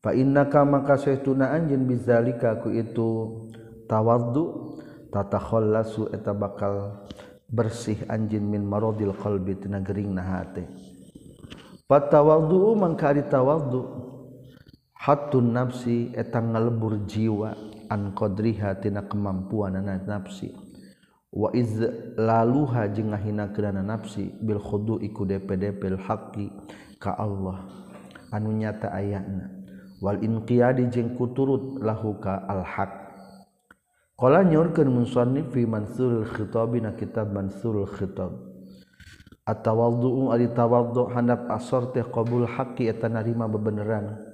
Fa 0.00 0.14
innaka 0.14 0.62
maka 0.62 0.94
saytuna 0.96 1.50
anjin 1.50 1.82
bizalika 1.82 2.62
ku 2.62 2.70
itu 2.70 3.42
tawaddu 3.90 4.78
tatakhallasu 5.10 6.14
eta 6.14 6.30
bakal 6.30 7.02
bersih 7.50 7.98
anjin 8.06 8.46
min 8.46 8.62
maradil 8.62 9.10
qalbi 9.16 9.58
tina 9.58 9.82
gering 9.82 10.14
na 10.14 10.22
hate 10.22 10.68
fatawaddu 11.90 12.78
mangka 12.78 13.10
ari 13.10 13.26
tawaddu. 13.26 14.14
hatun 15.06 15.54
nafsi 15.54 16.10
eta 16.18 16.42
ngalebur 16.42 17.06
jiwa 17.06 17.54
an 17.86 18.10
qadriha 18.10 18.82
tina 18.82 19.06
kemampuan 19.06 19.78
nafsi 20.02 20.50
wa 21.30 21.54
iz 21.54 21.78
laluha 22.18 22.90
jeung 22.90 23.14
ngahinakeunan 23.14 23.86
nafsi 23.86 24.34
bil 24.42 24.58
khudu 24.58 24.98
iku 25.06 25.22
dpdp 25.22 25.94
haqi 26.02 26.50
ka 26.98 27.14
Allah 27.14 27.62
anu 28.34 28.50
nyata 28.50 28.90
ayana 28.90 29.46
wal 30.02 30.18
inqiyadi 30.18 30.90
jeung 30.90 31.14
kuturut 31.14 31.78
lahuka 31.78 32.42
al 32.50 32.66
haq 32.66 33.06
Qala 34.16 34.48
nyorkeun 34.48 35.04
fi 35.52 35.68
mansurul 35.68 36.24
khitab 36.24 36.72
na 36.80 36.96
kitab 36.96 37.36
mansurul 37.36 37.84
khitab. 37.84 38.32
Atawaddu'u 39.44 40.32
ali 40.32 40.48
tawaddu' 40.48 41.12
handap 41.12 41.44
asor 41.52 41.92
teh 41.92 42.00
qabul 42.00 42.48
haqqi 42.48 42.88
eta 42.88 43.12
narima 43.12 43.44
bebeneran. 43.44 44.25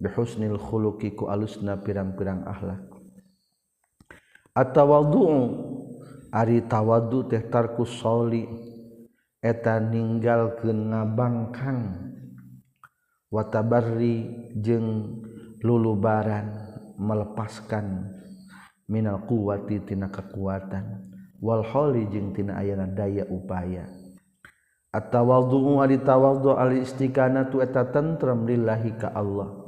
bihusnil 0.00 0.56
khuluqi 0.56 1.12
ku 1.12 1.28
alusna 1.28 1.76
pirang-pirang 1.76 2.48
akhlak. 2.48 2.82
Atawaddu'u 4.56 5.38
ari 6.32 6.64
tawadu 6.64 7.28
teh 7.28 7.44
tarku 7.52 7.84
soli 7.84 8.48
eta 9.44 9.78
ninggalkeun 9.78 10.90
ngabangkang. 10.90 11.80
Watabarri 13.30 14.26
jeung 14.58 15.22
lulubaran 15.62 16.50
melepaskan 16.98 18.10
minal 18.90 19.22
kuwati 19.22 19.78
tina 19.86 20.10
kekuatan. 20.10 21.06
Wal 21.38 21.62
holi 21.62 22.10
jeung 22.10 22.34
tina 22.34 22.58
ayana 22.58 22.90
daya 22.90 23.22
upaya. 23.30 23.86
Atawaddu'u 24.90 25.78
ari 25.78 26.02
tawadhu 26.02 26.58
al 26.58 26.74
istiqanatu 26.74 27.62
eta 27.62 27.86
tentrem 27.94 28.42
lillahi 28.50 28.98
ka 28.98 29.14
Allah. 29.14 29.59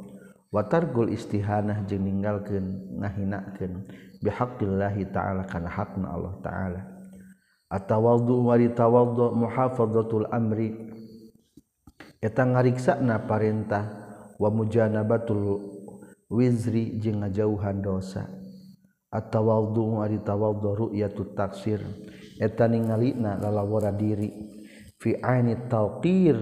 watargul 0.53 1.09
istihanah 1.09 1.89
jeung 1.89 2.05
ninggalkeun 2.05 3.01
ngahinakeun. 3.01 3.89
Bihaqillahi 4.23 5.11
ta'ala 5.11 5.49
kana 5.49 5.67
hakna 5.67 6.13
Allah 6.13 6.35
ta'ala. 6.45 6.81
Atawaddu 7.73 8.47
wa 8.47 8.55
ritawaddu 8.55 9.35
muhafadzatul 9.35 10.29
amri. 10.31 10.77
Eta 12.23 12.47
ngariksana 12.47 13.27
parentah 13.27 13.89
wa 14.39 14.53
mujanabatul 14.53 15.59
wizri 16.31 17.01
jeung 17.01 17.25
ngajauhan 17.25 17.83
dosa. 17.83 18.29
Atawaddu 19.11 19.99
wa 19.99 20.07
ritawaddu 20.07 20.69
ru'yatut 20.87 21.35
taksir. 21.35 21.83
Eta 22.39 22.69
ningalina 22.69 23.41
lalawara 23.41 23.91
diri. 23.91 24.31
Fi 25.03 25.19
aini 25.19 25.67
tauqir 25.67 26.39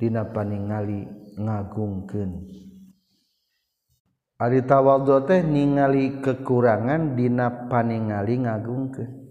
dina 0.00 0.26
paningali 0.26 1.06
ngagungkeun. 1.38 2.32
Ari 4.42 4.66
tawadhu 4.66 5.22
teh 5.22 5.46
ningali 5.46 6.18
kekurangan 6.18 7.14
dina 7.14 7.70
paningali 7.70 8.42
ngagungkeun. 8.42 9.22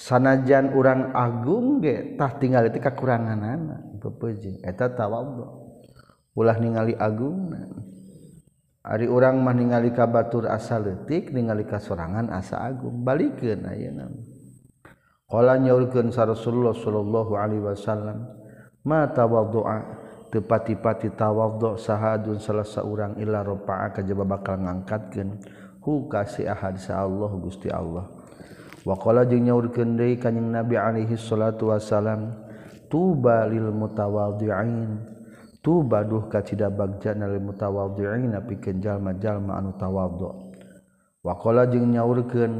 Sanajan 0.00 0.72
urang 0.72 1.12
agung 1.12 1.84
ge 1.84 2.16
tah 2.16 2.40
tinggal 2.40 2.72
teh 2.72 2.80
kekuranganana 2.80 4.00
pepeujing 4.00 4.64
eta 4.64 4.96
tawadhu. 4.96 5.44
Ulah 6.32 6.56
ningali 6.56 6.96
agungna. 6.96 7.68
Ari 8.80 9.12
urang 9.12 9.44
mah 9.44 9.52
ningali 9.52 9.92
ka 9.92 10.08
batur 10.08 10.48
asa 10.48 10.80
leutik 10.80 11.36
ningali 11.36 11.68
ka 11.68 11.76
sorangan 11.76 12.32
asa 12.32 12.64
agung 12.64 13.04
balikeun 13.04 13.68
ayeuna. 13.68 14.08
Qala 15.28 15.60
nyaurkeun 15.60 16.08
sa 16.08 16.24
Rasulullah 16.24 16.72
sallallahu 16.72 17.36
alaihi 17.36 17.60
wasallam 17.60 18.24
ma 18.88 19.04
tawaddu'a 19.04 19.99
tepati-pati 20.30 21.12
tawadhu 21.12 21.74
sahadun 21.74 22.38
salah 22.38 22.64
seorang 22.64 23.18
ila 23.18 23.42
rafa'a 23.42 23.90
kajaba 23.90 24.24
bakal 24.24 24.62
ngangkatkeun 24.62 25.42
hu 25.82 26.06
ka 26.06 26.24
si 26.24 26.46
ahad 26.46 26.78
sa 26.78 27.02
Allah 27.02 27.30
Gusti 27.36 27.68
Allah. 27.68 28.06
Wa 28.80 28.96
qala 28.96 29.28
jeung 29.28 29.44
nyaurkeun 29.44 29.98
deui 29.98 30.16
kanjing 30.16 30.48
Nabi 30.48 30.80
alaihi 30.80 31.12
salatu 31.20 31.68
wasalam 31.68 32.32
tuba 32.88 33.44
lil 33.44 33.68
mutawadhi'in 33.70 35.04
tuba 35.60 36.00
duh 36.00 36.26
ka 36.32 36.40
cida 36.40 36.72
bagjana 36.72 37.28
lil 37.28 37.44
mutawadhi'in 37.44 38.32
pikeun 38.48 38.80
jalma-jalma 38.80 39.60
anu 39.60 39.76
tawadhu 39.76 40.28
wa 41.20 41.36
qala 41.36 41.68
jeung 41.68 41.92
nyaurkeun 41.92 42.52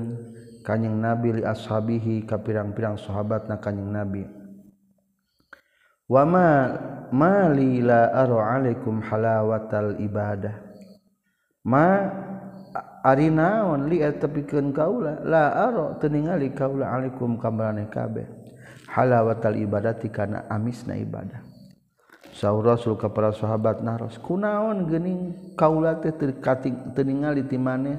kanjing 0.61 1.00
Nabi 1.00 1.40
li 1.40 1.42
ashabihi 1.42 2.28
ka 2.28 2.37
pirang-pirang 2.37 3.00
sahabatna 3.00 3.56
kanjing 3.56 3.88
Nabi 3.88 4.28
wama 6.04 6.76
malila 7.12 8.11
aro 8.14 8.42
alaikum 8.42 9.03
halawatal 9.03 9.99
ibadah. 10.03 10.57
Ma 11.66 12.09
ari 13.05 13.29
naon 13.29 13.87
li 13.90 14.01
tepikeun 14.01 14.73
kaula 14.73 15.20
la 15.23 15.55
aro 15.68 15.99
teu 16.01 16.09
ningali 16.09 16.51
kaula 16.57 16.90
alaikum 16.90 17.37
kamarane 17.37 17.87
kabeh. 17.92 18.27
Halawatal 18.90 19.55
ibadati 19.55 20.11
kana 20.11 20.51
amisna 20.51 20.99
ibadah. 20.99 21.46
Saur 22.35 22.66
rasul 22.66 22.99
ka 22.99 23.11
para 23.11 23.31
sahabat 23.31 23.87
naros 23.87 24.18
kunaon 24.18 24.90
geuning 24.90 25.55
kaula 25.55 26.03
teh 26.03 26.11
teu 26.14 27.03
ningali 27.07 27.46
ti 27.46 27.55
maneh? 27.55 27.94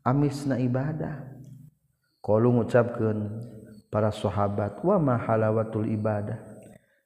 Amisna 0.00 0.56
ibadah. 0.56 1.28
Qalu 2.24 2.60
ngucapkeun 2.60 3.18
para 3.92 4.08
sahabat 4.12 4.80
wa 4.80 4.96
ma 4.96 5.16
halawatul 5.20 5.88
ibadah? 5.88 6.47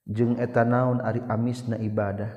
jeung 0.06 0.38
eta 0.38 0.66
naon 0.66 1.02
ari 1.02 1.22
amis 1.30 1.66
na 1.66 1.78
ibadah? 1.78 2.30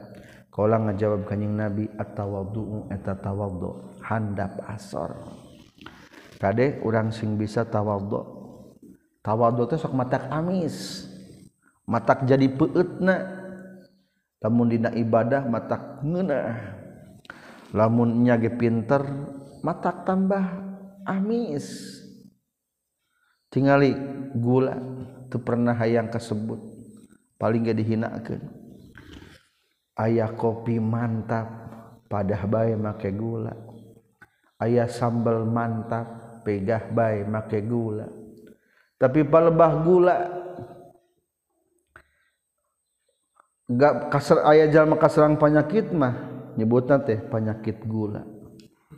Kola 0.55 0.79
ngajawab 0.79 1.27
kanjing 1.27 1.51
nabi 1.51 1.83
at-tawaddu 1.99 2.87
eta 2.87 3.19
tawaddu 3.19 3.99
handap 3.99 4.63
asor. 4.71 5.19
Kadek 6.39 6.79
urang 6.87 7.11
sing 7.11 7.35
bisa 7.35 7.67
tawaddu? 7.67 8.23
Tawaddu 9.19 9.67
teh 9.67 9.75
sok 9.75 9.91
matak 9.91 10.31
amis. 10.31 11.03
Matak 11.89 12.23
jadi 12.23 12.47
peutna. 12.55 13.43
Lamun 14.39 14.69
dina 14.69 14.93
ibadah 14.93 15.43
matak 15.43 16.05
ngeunah. 16.05 16.53
Lamun 17.73 18.23
nyage 18.23 18.53
pinter 18.55 19.03
matak 19.65 20.05
tambah 20.05 20.45
amis. 21.03 21.99
Tingali 23.49 23.91
gula 24.37 24.77
teu 25.27 25.41
pernah 25.41 25.73
hayang 25.75 26.07
kasebut. 26.07 26.74
paling 27.35 27.67
gak 27.67 27.79
dihinakan. 27.79 28.41
Ayah 29.95 30.31
kopi 30.35 30.75
mantap 30.75 31.47
padah 32.11 32.43
baik 32.47 32.75
make 32.75 33.09
gula. 33.15 33.55
Ayah 34.59 34.87
sambal 34.91 35.47
mantap 35.47 36.39
pegah 36.43 36.83
baik 36.91 37.27
make 37.27 37.59
gula. 37.63 38.07
Tapi 38.95 39.23
palebah 39.27 39.73
gula 39.83 40.15
gak 43.65 44.13
kasar 44.13 44.45
ayah 44.51 44.67
jalma 44.71 44.99
kaserang 44.99 45.39
penyakit 45.39 45.91
mah. 45.95 46.15
Nyebutna 46.55 47.03
teh 47.03 47.19
penyakit 47.19 47.83
gula. 47.83 48.23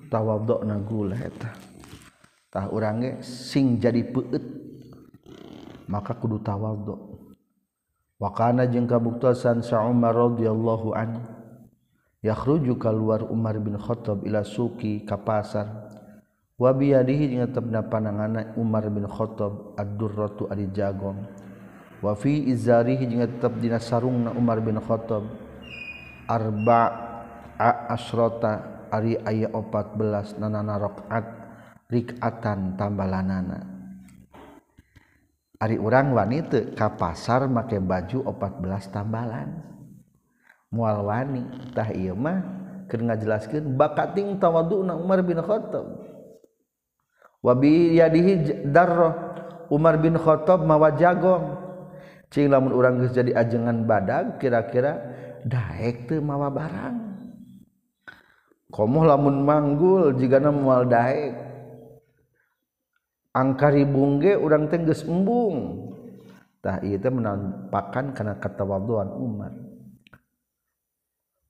Tawadokna 0.10 0.78
gula 0.82 1.18
eta. 1.18 1.54
Tah 2.48 2.70
orangnya 2.74 3.22
sing 3.22 3.78
jadi 3.78 4.02
peut 4.08 4.34
maka 5.88 6.14
kudu 6.18 6.42
tawadok. 6.44 7.07
Wakana 8.18 8.66
jeung 8.66 8.90
kabuktasan 8.90 9.62
sa 9.62 9.86
Umar 9.86 10.18
radhiyallahu 10.18 10.90
an 10.98 11.22
yakhruju 12.26 12.82
keluar 12.82 13.22
Umar 13.30 13.62
bin 13.62 13.78
Khattab 13.78 14.26
ila 14.26 14.42
suki 14.42 15.06
ka 15.06 15.22
pasar 15.22 15.86
wa 16.58 16.74
bi 16.74 16.98
yadihi 16.98 17.38
jeung 17.38 17.46
tetepna 17.46 17.86
pananganna 17.86 18.58
Umar 18.58 18.90
bin 18.90 19.06
Khattab 19.06 19.78
ad-durratu 19.78 20.50
ari 20.50 20.66
jagong 20.74 21.30
wa 22.02 22.18
fi 22.18 22.42
izarihi 22.50 23.06
jeung 23.06 23.22
tetep 23.22 23.54
dina 23.62 23.78
sarungna 23.78 24.34
Umar 24.34 24.66
bin 24.66 24.82
Khattab 24.82 25.22
arba 26.26 26.82
asrota 27.94 28.82
ari 28.90 29.14
aya 29.30 29.54
14 29.54 30.42
nanana 30.42 30.82
rakaat 30.82 31.26
rikatan 31.86 32.82
tambalanana. 32.82 33.77
Ari 35.58 35.82
urang 35.82 36.14
wanita 36.14 36.78
ka 36.78 36.94
pasar 36.94 37.50
make 37.50 37.82
baju 37.82 38.22
14 38.30 38.94
tambalan. 38.94 39.58
Mual 40.70 41.02
wanitah 41.02 41.90
ieu 41.98 42.14
mah 42.14 42.46
keur 42.86 43.02
ngajelaskeun 43.02 43.74
bakating 43.74 44.38
tawaduna 44.38 44.94
Umar 44.94 45.26
bin 45.26 45.42
Khattab. 45.42 45.98
Wa 47.42 47.58
bi 47.58 47.98
yadihi 47.98 48.68
darrah 48.70 49.18
Umar 49.74 49.98
bin 49.98 50.14
Khattab 50.14 50.62
mawa 50.62 50.94
jagong. 50.94 51.58
Cing 52.30 52.54
lamun 52.54 52.76
urang 52.76 53.02
geus 53.02 53.16
jadi 53.16 53.34
ajengan 53.34 53.88
badag 53.88 54.38
kira-kira 54.38 55.00
daek 55.48 56.12
teu 56.12 56.22
mawa 56.22 56.54
barang. 56.54 56.98
Komo 58.68 59.08
lamun 59.08 59.42
manggul 59.48 60.14
jigana 60.20 60.52
moal 60.52 60.86
daek. 60.86 61.47
angkari 63.38 63.86
bungge 63.86 64.34
urang 64.34 64.66
tengges 64.74 65.06
embung. 65.06 65.86
Tah 66.58 66.82
itu 66.82 67.06
menampakkan 67.14 68.18
kana 68.18 68.42
katawadhuan 68.42 69.14
Umar. 69.14 69.54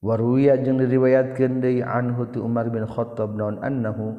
Waruya 0.04 0.60
jeung 0.62 0.78
diriwayatkeun 0.78 1.63
deui 1.63 1.82
anhu 1.82 2.28
ti 2.30 2.38
Umar 2.38 2.69
bin 2.69 2.86
Khattab 2.86 3.34
naon 3.34 3.58
annahu 3.63 4.13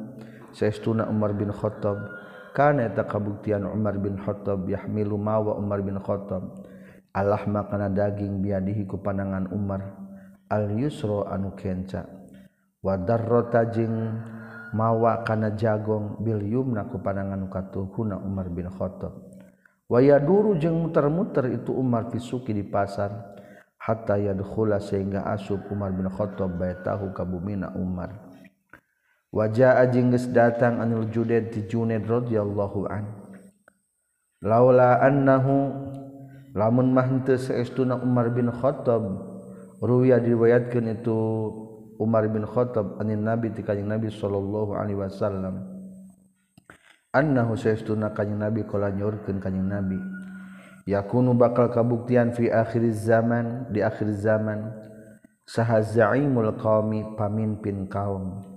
saestuna 0.51 1.07
Umar 1.07 1.37
bin 1.37 1.55
Khattab 1.55 2.03
kana 2.51 2.91
eta 2.91 3.07
kabuktian 3.07 3.63
Umar 3.63 3.95
bin 3.95 4.19
Khattab 4.19 4.67
yahmilu 4.67 5.15
mawa 5.15 5.55
Umar 5.55 5.79
bin 5.85 5.95
Khattab? 6.01 6.67
Allah 7.15 7.41
makana 7.47 7.87
daging 7.87 8.43
biadihi 8.43 8.83
ku 8.89 8.99
panangan 8.99 9.47
Umar? 9.55 9.81
Al 10.51 10.73
yusra 10.73 11.31
anu 11.31 11.55
kenca. 11.55 12.03
Wadarrota 12.83 13.69
jeung 13.71 14.19
mawa 14.73 15.25
kana 15.25 15.53
jagong 15.53 16.21
Bilyumna 16.21 16.89
ku 16.89 17.01
panangan 17.01 17.49
katuhuna 17.49 18.19
Umar 18.21 18.49
bin 18.51 18.69
Khattab. 18.69 19.15
Waya 19.89 20.21
duru 20.21 20.53
jeung 20.57 20.85
muter-muter 20.85 21.49
itu 21.49 21.73
Umar 21.73 22.13
Fisuki 22.13 22.53
di 22.53 22.61
pasar 22.61 23.09
hatta 23.81 24.21
yadkhula 24.21 24.77
sehingga 24.77 25.25
asub 25.25 25.65
Umar 25.73 25.89
bin 25.95 26.05
Khattab 26.05 26.61
baitahu 26.61 27.09
ka 27.15 27.25
bumina 27.25 27.73
Umar. 27.73 28.13
Wajaa 29.33 29.85
jeung 29.89 30.13
geus 30.13 30.29
datang 30.29 30.81
anil 30.81 31.09
Judaid 31.09 31.53
ti 31.53 31.65
Junaid 31.65 32.05
radhiyallahu 32.05 32.85
an. 32.89 33.05
Laula 34.45 35.01
annahu 35.01 35.73
lamun 36.53 36.93
mah 36.93 37.05
henteu 37.09 37.37
saestuna 37.37 37.97
Umar 37.97 38.29
bin 38.33 38.49
Khattab 38.53 39.05
ruya 39.81 40.19
diriwayatkeun 40.21 41.01
itu 41.01 41.19
Umar 41.99 42.23
bin 42.31 42.47
Khattab 42.47 42.95
anin 43.03 43.27
Nabi 43.27 43.51
ti 43.51 43.59
kanjing 43.59 43.91
Nabi 43.91 44.07
sallallahu 44.07 44.71
alaihi 44.71 45.03
wasallam. 45.03 45.67
Annahu 47.11 47.59
sayyiduna 47.59 48.15
kanjing 48.15 48.39
Nabi 48.39 48.63
kala 48.63 48.95
nyorkeun 48.95 49.43
kanjing 49.43 49.67
Nabi. 49.67 49.99
Yakunu 50.87 51.35
bakal 51.35 51.67
kabuktian 51.69 52.31
fi 52.31 52.47
akhir 52.47 52.87
zaman 52.95 53.67
di 53.69 53.83
akhir 53.83 54.15
zaman 54.15 54.71
sahazaimul 55.43 56.55
qaumi 56.55 57.19
pamimpin 57.19 57.91
kaum. 57.91 58.47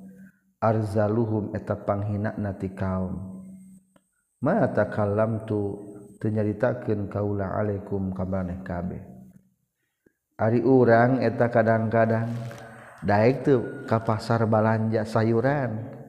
Arzaluhum 0.63 1.51
eta 1.59 1.75
panghinakna 1.75 2.55
ti 2.55 2.71
kaum. 2.71 3.43
Ma 4.39 4.71
takallamtu 4.71 5.91
tenyaritakeun 6.23 7.11
kaula 7.11 7.59
alaikum 7.59 8.15
kabaneh 8.15 8.63
kabeh 8.63 9.13
ari 10.43 10.61
urang 10.67 11.23
eta 11.23 11.47
kadang-kadang 11.47 12.27
daek 13.03 13.47
tuh 13.47 13.63
ke 13.87 13.97
pasar 14.03 14.47
balanja 14.47 15.03
sayuran. 15.07 16.01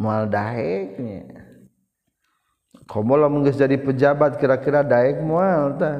Mal 0.00 0.32
daeknya 0.32 1.44
komola 2.88 3.28
mengges 3.28 3.60
jadi 3.60 3.76
pejabat 3.76 4.40
kira-kira 4.40 4.80
daek 4.80 5.20
mual 5.20 5.76
ta 5.76 5.92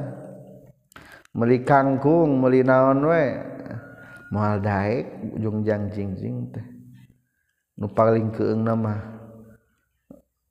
meli 1.37 1.61
kangkung 1.61 2.41
meli 2.41 2.65
naon 2.65 3.05
we. 3.05 3.27
Mual 4.31 4.63
daek 4.63 5.35
ujung 5.37 5.61
jang 5.67 5.91
jingjing 5.91 6.49
teh. 6.55 6.65
Nu 7.77 7.91
paling 7.91 8.31
keung 8.31 8.63
nama 8.63 8.95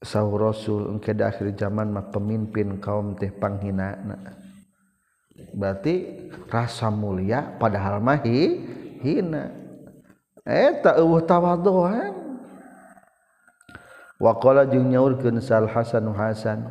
sahur 0.00 0.52
rasul 0.52 0.96
engke 0.96 1.12
akhir 1.16 1.56
zaman 1.56 1.92
mah 1.92 2.08
pemimpin 2.08 2.80
kaum 2.80 3.12
teh 3.16 3.28
panghinana 3.28 4.40
berarti 5.54 6.28
rasa 6.52 6.92
mulia 6.92 7.56
padahal 7.56 8.02
mahi 8.02 8.60
hina. 9.00 9.59
eta 10.50 10.98
eueuh 10.98 11.22
tawadoan 11.22 11.94
eh? 11.94 12.10
waqala 14.18 14.66
jeung 14.66 14.90
nyaurkeun 14.90 15.38
sal 15.38 15.70
hasan 15.70 16.10
hasan 16.10 16.66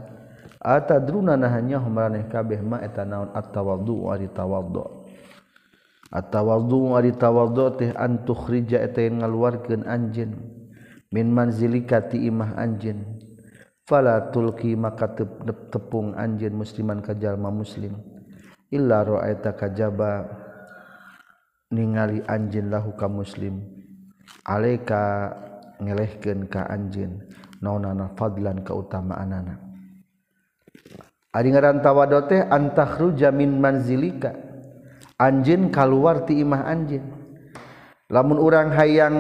atadruna 0.60 1.40
nahanya 1.40 1.80
maraneh 1.80 2.28
kabeh 2.28 2.60
ma 2.60 2.84
eta 2.84 3.08
naon 3.08 3.32
at-tawaddu 3.32 3.96
wa 3.96 4.20
tawaddu 4.20 5.00
at-tawaddu 6.10 6.98
wa 6.98 7.00
tawaddu 7.06 7.66
teh 7.78 7.92
an 7.94 8.26
tukhrija 8.26 8.82
eta 8.82 9.06
yang 9.06 9.22
ngaluarkeun 9.22 9.86
anjeun. 9.86 10.34
Min 11.10 11.34
manzilika 11.34 12.06
ti 12.06 12.26
imah 12.30 12.58
anjeun. 12.58 13.02
Fala 13.86 14.30
tulqi 14.30 14.78
maka 14.78 15.10
tepung 15.74 16.14
anjeun 16.14 16.54
musliman 16.54 17.02
ka 17.02 17.18
jalma 17.18 17.50
muslim. 17.50 17.98
Illa 18.70 19.02
ra'aita 19.02 19.58
kajaba 19.58 20.39
ningali 21.70 22.22
anjin 22.26 22.70
lahu 22.74 22.94
ka 22.98 23.10
muslim. 23.10 23.62
Alaika 24.46 25.34
ngelehkeun 25.82 26.50
ka 26.50 26.66
anjin 26.70 27.22
naonana 27.64 28.14
fadlan 28.14 28.62
kautamaanana 28.62 29.58
ari 31.34 31.50
ngaran 31.54 31.80
tawado 31.84 32.26
teh 32.26 32.42
antakhruja 32.46 33.30
min 33.30 33.58
manzilika. 33.62 34.34
Anjin 35.20 35.68
kaluar 35.68 36.24
ti 36.24 36.40
imah 36.40 36.64
anjin 36.64 37.04
lamun 38.08 38.40
urang 38.40 38.72
hayang 38.72 39.18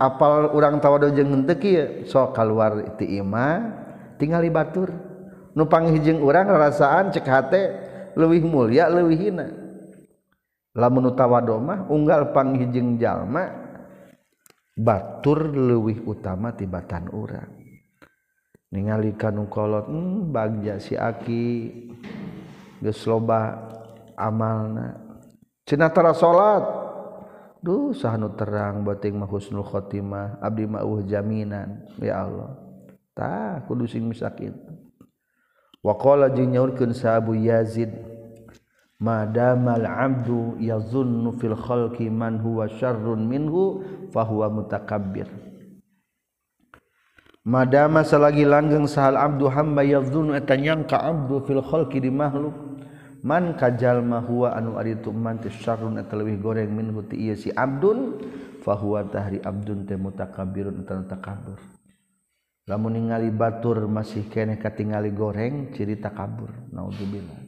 apal 0.00 0.48
urang 0.56 0.80
tawado 0.80 1.12
jeung 1.12 1.28
henteu 1.28 1.60
kieu 1.60 2.08
sok 2.08 2.32
kaluar 2.32 2.96
ti 2.96 3.20
imah 3.20 3.60
tingali 4.16 4.48
batur 4.48 4.96
nu 5.52 5.68
panghijing 5.68 6.24
urang 6.24 6.48
rarasaan 6.48 7.12
cek 7.12 7.28
hate 7.28 7.62
leuwih 8.16 8.48
mulia 8.48 8.88
leuwih 8.88 9.28
hina 9.28 9.46
lamun 10.76 11.10
utawadomah 11.10 11.88
unggal 11.88 12.36
panghijing 12.36 13.00
jalma 13.00 13.48
batur 14.76 15.48
leuwih 15.50 16.04
utama 16.04 16.52
tibatan 16.52 17.08
urang. 17.10 17.48
Ningali 18.68 19.16
kanu 19.16 19.48
kolot 19.48 19.88
hmm, 19.88 20.28
bagja 20.28 20.76
si 20.76 20.92
aki 20.92 21.72
geus 22.84 23.00
loba 23.08 23.72
amalna. 24.20 25.00
Cenah 25.64 25.90
tara 25.90 26.12
salat? 26.12 26.64
Duh 27.64 27.90
sahnu 27.96 28.36
terang 28.36 28.84
bating 28.84 29.16
mah 29.16 29.26
husnul 29.26 29.64
khotimah 29.64 30.38
abdi 30.44 30.68
mah 30.68 30.84
jaminan 31.08 31.88
ya 31.98 32.28
Allah. 32.28 32.52
Tah 33.16 33.64
kudu 33.64 33.88
sing 33.88 34.04
misakin 34.04 34.52
wa 35.80 35.94
qala 35.96 36.28
jeung 36.34 36.52
nyaurkeun 36.52 36.92
Yazid 37.40 38.15
madamal 39.00 39.84
abdu 39.84 40.56
yazunnu 40.60 41.36
fil 41.36 41.56
khalqi 41.56 42.08
man 42.08 42.40
huwa 42.40 42.68
syarrun 42.68 43.24
minhu 43.28 43.82
fahuwa 44.12 44.52
mutakabbir. 44.52 45.28
Madama 47.46 48.02
selagi 48.02 48.42
langgeng 48.42 48.90
sahal 48.90 49.14
abdu 49.14 49.46
hamba 49.46 49.86
yazunnu 49.86 50.34
eta 50.34 50.58
nyangka 50.58 50.98
abdu 50.98 51.44
fil 51.46 51.62
khalqi 51.62 52.02
di 52.02 52.10
makhluk. 52.10 52.54
Man 53.26 53.58
kajalma 53.58 54.22
huwa 54.22 54.54
anu 54.54 54.78
ari 54.78 54.98
tu 55.02 55.10
man 55.10 55.42
syarrun 55.42 55.98
eta 55.98 56.14
leuwih 56.14 56.38
goreng 56.38 56.70
minhu 56.70 57.02
ti 57.06 57.18
ieu 57.26 57.34
si 57.34 57.50
abdun 57.50 58.22
fahuwa 58.66 59.06
tahri 59.06 59.38
abdun 59.38 59.86
teh 59.86 59.94
mutakabbirun 59.94 60.82
eta 60.82 60.98
takabur 61.06 61.62
lamun 62.66 62.98
ningali 62.98 63.30
batur 63.30 63.86
masih 63.86 64.26
keneh 64.26 64.58
katingali 64.58 65.14
goreng 65.14 65.70
ciri 65.70 66.02
takabur 66.02 66.50
naudzubillah 66.74 67.45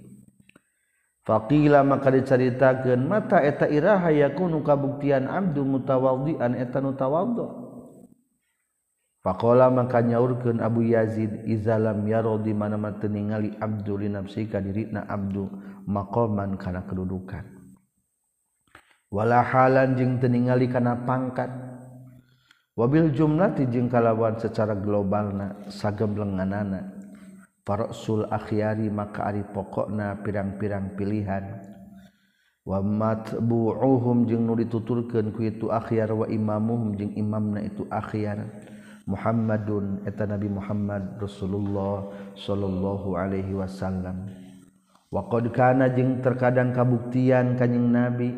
Faqila 1.29 1.85
maka 1.85 2.09
diceritakan 2.09 3.05
mata 3.05 3.45
eta 3.45 3.69
iraha 3.69 4.09
yakunu 4.09 4.65
kabuktian 4.65 5.29
abdu 5.29 5.61
mutawaddian 5.61 6.57
eta 6.57 6.81
nu 6.81 6.97
tawaddu. 6.97 7.45
Faqala 9.21 9.69
maka 9.69 10.01
nyaurkeun 10.01 10.65
Abu 10.65 10.89
Yazid 10.89 11.45
izalam 11.45 12.01
yaro 12.09 12.41
di 12.41 12.57
mana-mana 12.57 12.97
teu 12.97 13.13
ningali 13.13 13.53
abdu 13.61 14.01
li 14.01 14.09
nafsi 14.09 14.49
ka 14.49 14.57
dirina 14.65 15.05
abdu 15.05 15.53
maqaman 15.85 16.57
kana 16.57 16.89
kedudukan. 16.89 17.45
Wala 19.13 19.45
halan 19.45 20.01
jeung 20.01 20.17
teu 20.17 20.33
ningali 20.33 20.65
kana 20.73 21.05
pangkat. 21.05 21.53
Wabil 22.73 23.13
jumlati 23.13 23.69
jeung 23.69 23.93
kalawan 23.93 24.41
secara 24.41 24.73
globalna 24.73 25.61
sagemblenganana 25.69 26.98
Paroksul 27.69 28.25
akhyari 28.33 28.89
maka 28.89 29.29
ari 29.29 29.45
pokokna 29.45 30.25
pirang-pirang 30.25 30.97
pilihan. 30.97 31.45
Wa 32.65 32.81
matbu'uhum 32.81 34.25
jeung 34.25 34.49
nu 34.49 34.57
dituturkeun 34.57 35.37
ku 35.37 35.45
itu 35.45 35.69
akhyar 35.69 36.17
wa 36.17 36.25
imamuhum 36.25 36.97
jeung 36.97 37.13
imamna 37.13 37.61
itu 37.61 37.85
akhyar. 37.93 38.49
Muhammadun 39.05 40.05
eta 40.09 40.25
Nabi 40.25 40.49
Muhammad 40.49 41.21
Rasulullah 41.21 42.09
sallallahu 42.41 43.21
alaihi 43.21 43.53
wasallam. 43.53 44.33
Wa 45.13 45.29
qad 45.29 45.53
kana 45.53 45.93
jeung 45.93 46.25
terkadang 46.25 46.73
kabuktian 46.73 47.57
kanjing 47.61 47.89
Nabi 47.93 48.33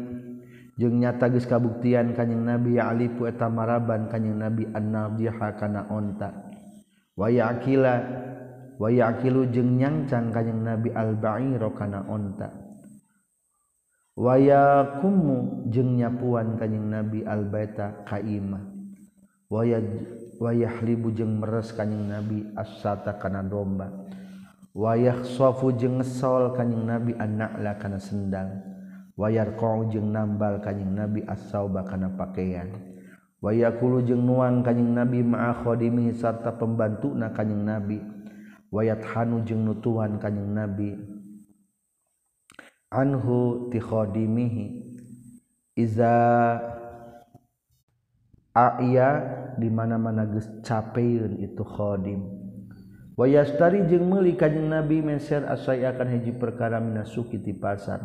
jeung 0.75 0.99
nyata 0.99 1.31
geus 1.31 1.47
kabuktian 1.47 2.19
kanjing 2.19 2.43
Nabi 2.43 2.83
ya'lifu 2.83 3.31
eta 3.31 3.47
maraban 3.47 4.11
kanjing 4.11 4.39
Nabi 4.39 4.67
an-nadiha 4.75 5.55
kana 5.55 5.87
onta. 5.87 6.35
Wa 7.19 7.27
ya'qila 7.31 7.95
wayakilu 8.81 9.53
jeung 9.53 9.77
nyangcan 9.77 10.33
kanyang 10.33 10.65
nabi 10.65 10.89
al-ba'iro 10.97 11.69
kana 11.77 12.01
onta. 12.09 12.49
Wayakumu 14.17 15.69
jeung 15.69 16.01
nyapuan 16.01 16.57
kanyang 16.57 16.89
nabi 16.89 17.21
al-baita 17.25 18.05
kaimah 18.09 18.65
waya 19.53 19.81
wayah 20.41 20.81
libu 20.81 21.13
jeung 21.13 21.41
meres 21.41 21.77
kanyang 21.77 22.09
nabi 22.09 22.49
as-sata 22.57 23.21
kana 23.21 23.45
domba. 23.45 23.93
Wayah 24.73 25.27
sofu 25.27 25.77
jeung 25.77 26.01
ngesol 26.01 26.57
kanyang 26.57 26.85
nabi 26.89 27.13
an-na'la 27.19 27.77
kana 27.77 28.01
sendang. 28.01 28.65
Wayar 29.21 29.59
kau 29.59 29.85
jeung 29.93 30.15
nambal 30.15 30.65
kanyang 30.65 31.05
nabi 31.05 31.21
as-sauba 31.29 31.85
kana 31.85 32.09
pakaian. 32.17 32.73
Wayakulu 33.45 34.01
jeung 34.07 34.25
nuang 34.25 34.65
kanyang 34.65 35.05
nabi 35.05 35.21
ma'akhodimi 35.21 36.13
serta 36.17 36.57
pembantu 36.57 37.13
na 37.13 37.29
kanyang 37.35 37.63
nabi. 37.67 37.99
wayat 38.71 39.03
Hanu 39.03 39.43
jeung 39.45 39.67
nutuhan 39.67 40.17
kanyeng 40.23 40.55
Nabi. 40.55 40.95
Anhu 42.91 43.71
tikhodimihi 43.71 44.83
iza 45.79 46.15
aya 48.51 49.09
dimana-mana 49.63 50.27
geus 50.27 50.51
capeun 50.67 51.39
itu 51.39 51.63
khodim 51.63 52.27
wayastari 53.15 53.87
jeung 53.87 54.11
meuli 54.11 54.35
kanjing 54.35 54.67
Nabi 54.67 55.07
menser 55.07 55.47
asai 55.47 55.87
akan 55.87 56.19
hiji 56.19 56.35
perkara 56.35 56.83
minasuki 56.83 57.39
ti 57.39 57.55
pasar. 57.55 58.01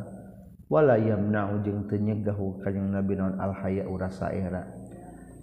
Wala 0.65 0.97
yamna'u 0.97 1.61
jeung 1.61 1.85
teu 1.85 2.01
nyegah 2.01 2.37
kanjeng 2.65 2.89
Nabi 2.89 3.13
naon 3.17 3.37
al 3.37 3.53
haya 3.53 3.85
urasa 3.85 4.33
era 4.33 4.65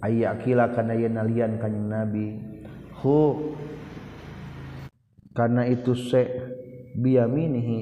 aya 0.03 0.35
akila 0.35 0.71
kana 0.75 0.99
yen 0.99 1.15
lian 1.15 1.59
kanjeng 1.63 1.87
Nabi 1.87 2.39
hu 2.99 3.51
karena 5.33 5.65
itu 5.65 5.97
se 5.97 6.21
biaminihi 6.93 7.79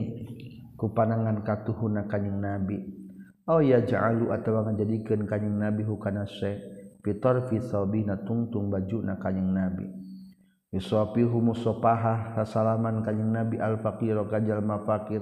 ku 0.80 0.96
panangan 0.96 1.44
katuhuna 1.44 2.08
kanjing 2.08 2.40
nabi. 2.40 2.80
Oh 3.46 3.60
ya 3.60 3.84
ja'alu 3.84 4.32
atau 4.32 4.64
ngajadikeun 4.64 5.28
kanjing 5.28 5.60
nabi 5.60 5.84
hukana 5.84 6.24
se 6.26 6.58
fitor 7.04 7.52
fi 7.52 7.60
sabina 7.60 8.16
tungtung 8.24 8.72
bajuna 8.72 9.20
kanjing 9.20 9.52
nabi. 9.52 9.86
Yusafihu 10.72 11.44
musafaha 11.44 12.40
hasalaman 12.40 13.04
kanjing 13.04 13.36
nabi 13.36 13.60
al 13.60 13.76
faqir 13.84 14.16
kajal 14.32 14.64
mafakir 14.64 15.20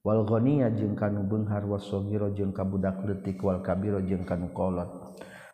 wal 0.00 0.24
ghaniya 0.24 0.72
jeung 0.72 0.96
kanu 0.96 1.28
beunghar 1.28 1.68
wasogiro 1.68 2.32
jeung 2.32 2.56
kabudak 2.56 3.04
leutik 3.04 3.36
wal 3.44 3.60
kabira 3.60 4.00
jeung 4.00 4.24
kanu 4.24 4.48
kolot 4.56 4.88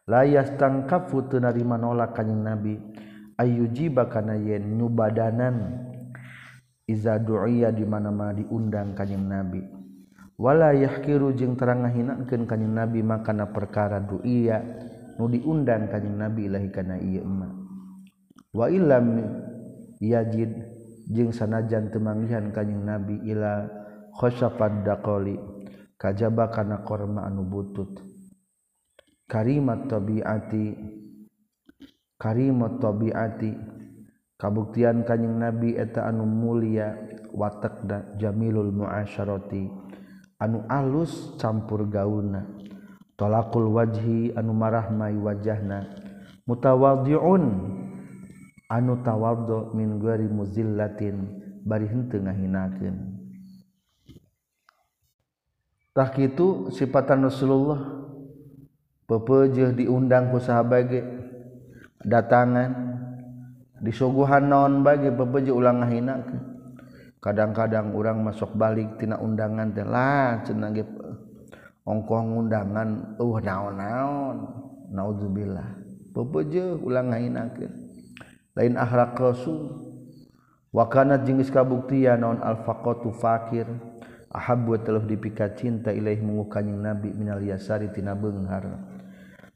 la 0.07 0.23
yastangkafu 0.23 1.27
teu 1.27 1.43
narima 1.43 1.75
nolak 1.75 2.15
kanjing 2.15 2.47
nabi. 2.47 2.79
Ayujiba 3.37 4.09
kana 4.09 4.41
yen 4.41 4.81
nyubadanan. 4.81 5.85
iza 6.87 7.19
du'iya 7.19 7.75
di 7.75 7.83
mana-mana 7.83 8.39
diundang 8.39 8.95
kanjing 8.95 9.27
nabi. 9.27 9.63
Wala 10.37 10.77
yahkiru 10.77 11.33
jeung 11.33 11.57
terang 11.57 11.83
ngahinakeun 11.83 12.45
kanjing 12.45 12.73
nabi 12.77 13.01
makana 13.01 13.49
perkara 13.51 14.05
du'iya 14.05 14.61
nu 15.17 15.33
diundang 15.33 15.89
kanjing 15.89 16.13
nabi 16.13 16.45
ilahi 16.45 16.69
kana 16.69 17.01
ieu 17.01 17.25
emma 17.25 17.49
wa 18.53 18.69
illam 18.69 19.17
yajid 19.97 20.53
jeung 21.09 21.33
sanajan 21.33 21.89
teu 21.89 22.05
manggihan 22.05 22.53
kanjing 22.53 22.85
nabi 22.85 23.17
ila 23.33 23.65
khosyafad 24.13 24.85
daqali 24.85 25.41
kajaba 25.97 26.53
kana 26.53 26.85
korma 26.85 27.25
anu 27.25 27.49
butut. 27.49 27.97
Karimat 29.25 29.89
tabiati 29.89 30.77
karimat 32.21 32.77
tabiati. 32.77 33.53
kabuktian 34.37 35.05
Kanjeng 35.05 35.41
nabi 35.41 35.75
eta 35.77 36.09
anu 36.09 36.29
mulia 36.29 36.97
watak 37.33 37.85
dan 37.89 38.15
Jamilul 38.21 38.73
muasyarati 38.73 39.69
anu 40.41 40.65
alus 40.69 41.37
campur 41.41 41.89
gauna 41.89 42.57
tolakul 43.17 43.73
wajhi 43.73 44.37
anu 44.37 44.53
marahmai 44.53 45.17
wajahna. 45.17 45.89
Mutawadhiun 46.47 47.45
anu 48.71 48.93
tawadhu 49.03 49.75
min 49.75 49.99
ghairi 49.99 50.31
muzillatin 50.31 51.27
bari 51.67 51.91
henteu 51.91 52.23
ngahinakeun. 52.23 53.19
Tah 55.97 56.13
kitu 56.13 56.71
sifatan 56.71 57.25
Rasulullah 57.25 58.05
pepeujeung 59.09 59.75
diundang 59.75 60.31
ku 60.31 60.39
sahabat 60.39 60.93
datangan. 62.05 62.95
disuguhan 63.81 64.49
naon 64.49 64.81
bagi 64.81 65.13
bebeji 65.13 65.53
ulang 65.53 65.85
ngahina 65.85 66.25
kadang-kadang 67.21 67.93
orang 67.93 68.23
masuk 68.23 68.55
balik 68.55 68.97
tina 69.03 69.19
undangan 69.19 69.75
teh 69.75 69.83
lah 69.83 70.47
cenah 70.47 70.71
ge 70.71 70.85
ongkoh 71.87 72.23
undangan. 72.23 73.19
Uh 73.19 73.39
naon-naon. 73.41 74.37
Naudzubillah 74.87 75.83
bebeji 76.15 76.63
ulang 76.83 77.11
ngahina 77.11 77.51
lain 78.57 78.75
akhlak 78.79 79.19
rasul. 79.19 79.85
Wa 80.73 80.89
kana 80.93 81.21
jengis 81.25 81.49
kabuktian 81.49 82.21
naon 82.21 82.41
al 82.41 82.63
faqatu 82.67 83.11
fakir. 83.15 83.67
Ahabbu 84.27 84.77
telah 84.85 85.01
dipikat 85.01 85.57
cinta 85.57 85.95
ilaih 85.97 86.21
mengukanyang 86.21 86.93
nabi 86.93 87.09
minal 87.15 87.41
yasari 87.41 87.89
tina 87.89 88.13
beunghar. 88.13 88.69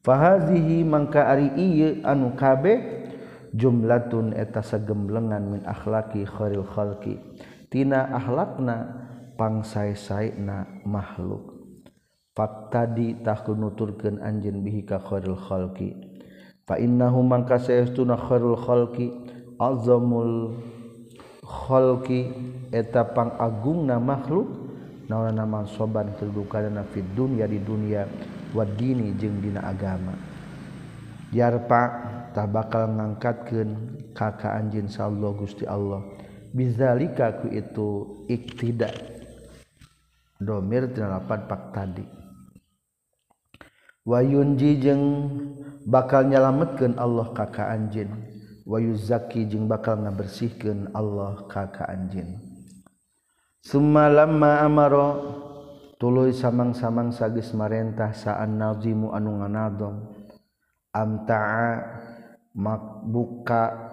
Fahazihi 0.00 0.80
mangka 0.88 1.28
ari 1.28 1.52
ieu 1.60 2.00
anu 2.00 2.32
kabeh 2.32 2.99
jumlatun 3.54 4.34
eta 4.34 4.62
sagemblengan 4.62 5.42
min 5.50 5.62
akhlaki 5.66 6.26
khairil 6.26 6.66
khalqi. 6.66 7.18
Tina 7.70 8.10
akhlakna 8.14 8.76
pangsae-saena 9.38 10.82
makhluk. 10.86 11.54
Faktadi 12.34 13.22
takun 13.22 13.62
nuturkeun 13.62 14.22
anjeun 14.22 14.62
bihi 14.62 14.86
ka 14.86 14.98
khairil 14.98 15.38
khalqi. 15.38 15.94
Fa 16.66 16.78
innahu 16.78 17.26
mangka 17.26 17.58
saestuna 17.58 18.14
khairul 18.14 18.58
khalqi 18.58 19.10
azamul 19.58 20.54
khalqi 21.42 22.30
eta 22.70 23.02
pangagungna 23.10 23.98
makhluk 23.98 24.46
naonna 25.10 25.42
mansoban 25.42 26.14
kedudukanna 26.14 26.86
fid 26.94 27.02
dunya 27.18 27.50
di 27.50 27.58
dunya 27.58 28.06
wa 28.54 28.62
dini 28.62 29.10
jeung 29.18 29.42
dina 29.42 29.66
agama. 29.66 30.14
Jarpa 31.34 31.82
tak 32.32 32.50
bakal 32.54 32.90
ngangkatkeun 32.90 33.70
kakak 34.16 34.52
anjin 34.54 34.86
sallallahu 34.86 35.46
Gusti 35.46 35.64
Allah. 35.66 36.02
Bizalika 36.50 37.42
ku 37.42 37.46
itu 37.50 37.88
iktida. 38.26 38.90
Domir 40.40 40.90
tina 40.90 41.20
pak 41.22 41.70
tadi. 41.70 42.02
Wayunji 44.02 44.80
jeung 44.80 45.04
bakal 45.86 46.28
nyalametkeun 46.28 46.96
Allah 46.96 47.32
kakak 47.32 47.68
anjin 47.68 48.10
wayu 48.70 48.94
zaki 48.94 49.48
jeung 49.48 49.66
bakal 49.66 49.98
ngabersihkeun 49.98 50.92
Allah 50.92 51.42
kakak 51.48 51.88
anjin 51.88 52.38
summa 53.64 54.06
lamma 54.06 54.62
amaro 54.62 55.08
tuluy 55.98 56.30
samang-samang 56.30 57.10
sagis 57.10 57.50
marentah 57.56 58.14
saan 58.14 58.60
nazimu 58.60 59.10
anu 59.10 59.42
am 60.94 61.10
ta'a 61.26 61.68
makbuka. 62.54 63.90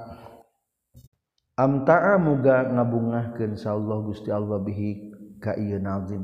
Amtaa 1.57 2.21
muga 2.21 2.69
ngabungahkeun 2.69 3.57
insyaallah 3.57 3.97
Gusti 4.05 4.29
Allah 4.29 4.61
bihi 4.61 5.09
ka 5.41 5.57
ieu 5.57 5.81
nazim. 5.81 6.21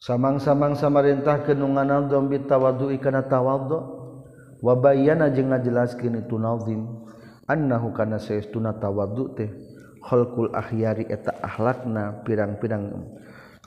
Samang-samang 0.00 0.72
samarintah 0.76 1.44
kenungan 1.44 1.84
nazim 1.84 2.32
bitawaddu 2.32 2.92
kana 2.96 3.28
tawaddu 3.28 3.76
wa 4.64 4.74
bayyana 4.76 5.28
jeung 5.28 5.52
ngajelaskeun 5.52 6.24
itu 6.24 6.40
nazim. 6.40 6.88
Annahu 7.44 7.92
kana 7.92 8.16
saestuna 8.16 8.72
tawaddu 8.80 9.24
teh. 9.36 9.52
Khalqul 10.04 10.52
ahyari 10.56 11.04
eta 11.08 11.36
akhlakna 11.44 12.24
pirang-pirang 12.24 13.04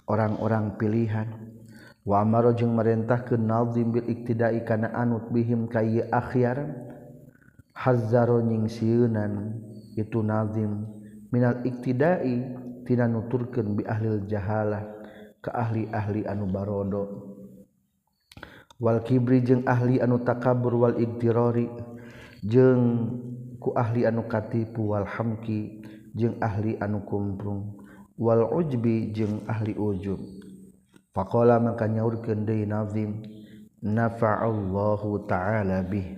orang-orang 0.10 0.82
pilihan. 0.82 1.30
Wa 2.02 2.26
amara 2.26 2.58
jeung 2.58 2.74
marintahkeun 2.74 3.46
nazim 3.46 3.94
bil 3.94 4.06
iktidai 4.06 4.66
kana 4.66 4.90
anut 4.98 5.30
bihim 5.30 5.70
ka 5.70 5.86
akhyar. 6.10 6.90
Hazaro 7.78 8.42
nying 8.42 8.66
siunan 8.66 9.54
itu 9.94 10.26
nazim. 10.26 10.90
Minal 11.30 11.62
iktidai 11.62 12.58
tina 12.90 13.06
nuturkeun 13.06 13.78
bi 13.78 13.86
ahlil 13.86 14.26
jahalah 14.26 14.82
ka 15.46 15.54
ahli-ahli 15.54 16.26
anu 16.26 16.50
barodo. 16.50 17.04
Wal 18.82 19.06
kibri 19.06 19.46
jeung 19.46 19.62
ahli 19.70 20.02
anu 20.02 20.26
takabur 20.26 20.74
wal 20.74 20.98
iktirori 20.98 21.70
jeung 22.42 23.14
ku 23.62 23.78
ahli 23.78 24.10
anu 24.10 24.26
katipu 24.26 24.98
wal 24.98 25.06
hamki 25.06 25.86
jeung 26.18 26.42
ahli 26.42 26.82
anu 26.82 27.06
kumprung. 27.06 27.78
Wal 28.18 28.42
ujbi 28.58 29.14
jeung 29.14 29.46
ahli 29.46 29.78
ujub. 29.78 30.18
Faqala 31.14 31.62
maka 31.62 31.86
nyaurkeun 31.86 32.42
deui 32.42 32.66
nazim 32.66 33.22
nafa'allahu 33.86 35.30
ta'ala 35.30 35.86
bih. 35.86 36.17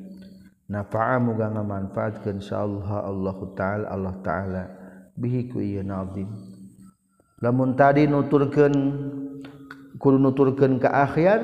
nafaa 0.69 1.17
muga 1.17 1.49
ngamanfaatkeun 1.49 2.38
insyaallah 2.38 3.01
Allahu 3.10 3.58
taala 3.58 3.89
Allah 3.89 4.13
taala 4.21 4.69
bihi 5.17 5.49
ku 5.49 5.58
ieu 5.60 5.82
nazim. 5.82 6.29
Lamun 7.41 7.73
tadi 7.73 8.05
nuturkeun 8.05 8.75
kudu 9.97 10.17
nuturkeun 10.21 10.77
ka 10.77 10.93
akhir 11.10 11.41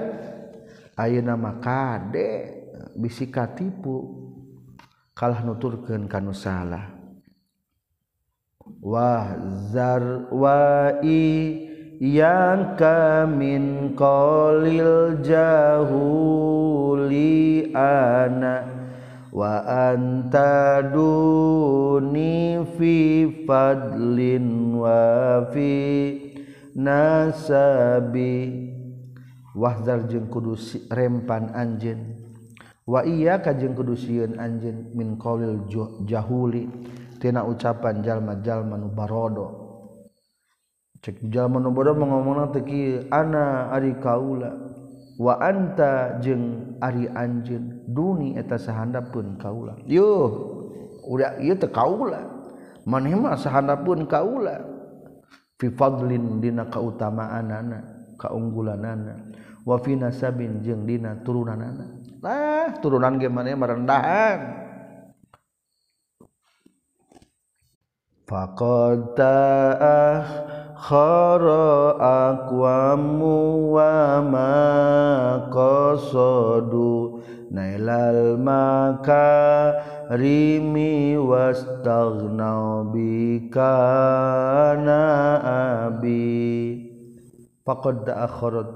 ayeuna 0.93 1.33
mah 1.33 1.57
kade 1.59 2.53
bisi 2.93 3.27
katipu 3.33 4.23
kalah 5.17 5.41
nuturkeun 5.41 6.05
ka 6.05 6.21
nu 6.21 6.31
salah. 6.31 6.93
Wa 8.81 9.37
zar 9.73 10.29
wa 10.33 10.89
i 11.01 11.23
yang 12.01 12.75
kamin 12.75 13.95
qalil 13.95 15.21
jahuli 15.23 16.11
anak 17.71 18.74
wa 19.35 19.67
anta 19.67 20.79
duni 20.95 22.63
fi 22.79 23.27
fadlin 23.43 24.79
wa 24.79 25.43
fi 25.51 25.71
nasabi. 26.79 28.71
Wahzar 29.55 30.11
jeung 30.11 30.27
kudu 30.27 30.59
rempan 30.91 31.47
anjeun. 31.55 32.27
Wa 32.83 33.07
iya 33.07 33.39
ka 33.39 33.55
jeung 33.55 33.71
kudu 33.71 33.95
sieun 33.95 34.35
anjeun 34.35 34.91
min 34.91 35.15
qawil 35.15 35.63
jahuli. 36.03 36.67
Tina 37.23 37.47
ucapan 37.47 38.03
jalma-jalma 38.03 38.75
nu 38.75 38.91
barodo. 38.91 39.47
Cek 40.99 41.23
jalma 41.31 41.63
nu 41.63 41.71
barodo 41.71 42.03
ngomongna 42.03 42.51
ana 43.15 43.71
ari 43.71 43.95
kaula. 44.03 44.51
Wa 45.15 45.39
anta 45.39 46.19
jeung 46.19 46.75
ari 46.83 47.07
anjeun. 47.07 47.74
duni 47.87 48.33
eta 48.37 48.57
sahanda 48.57 49.01
pun 49.01 49.37
kaula. 49.37 49.77
Yuh 49.85 50.29
udah 51.05 51.37
ieu 51.41 51.55
teh 51.55 51.69
kaula. 51.69 52.25
Maneh 52.85 53.13
mah 53.17 53.37
sahanda 53.37 53.77
pun 53.77 54.05
kaula. 54.05 54.61
Fi 55.55 55.71
fadlin 55.71 56.43
dina 56.43 56.67
kautamaanana 56.67 57.79
kaunggulanana. 58.19 59.33
Wa 59.65 59.79
fi 59.81 59.97
nasabin 59.97 60.61
jeung 60.61 60.85
dina 60.85 61.17
turunanana. 61.25 62.03
Lah 62.21 62.73
turunan 62.81 63.21
ge 63.21 63.29
maneh 63.29 63.53
merendahan 63.53 64.65
faqad 68.25 69.13
ta'ah 69.13 70.25
khara 70.73 71.97
aqwamu 72.33 73.69
wa 73.77 74.21
ma 74.25 74.57
qasadu 75.53 77.14
nailal 77.53 78.37
maka 78.39 79.27
rimi 80.13 81.17
wastaghna 81.17 82.85
bika 82.89 83.75
na 84.79 85.01
abi 85.99 86.25
faqad 87.65 88.05
akharat 88.09 88.69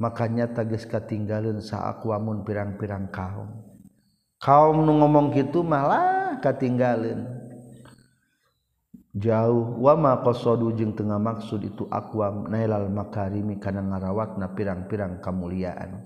makanya 0.00 0.48
tagis 0.48 0.88
katinggalin 0.88 1.60
sa 1.60 1.92
aqwamun 1.92 2.40
pirang-pirang 2.44 3.12
kaum. 3.12 3.52
Kaum 4.40 4.88
nu 4.88 4.96
ngomong 5.04 5.36
gitu 5.36 5.60
malah 5.60 6.40
katinggalin 6.40 7.28
jauh. 9.12 9.76
Wama 9.76 10.24
qasadu 10.24 10.72
jeung 10.72 10.96
tengah 10.96 11.20
maksud 11.20 11.60
itu 11.60 11.84
aqwam 11.92 12.48
nailal 12.48 12.88
makarimi 12.88 13.60
kana 13.60 13.84
ngarawatna 13.84 14.56
pirang-pirang 14.56 15.20
kamuliaan 15.20 16.00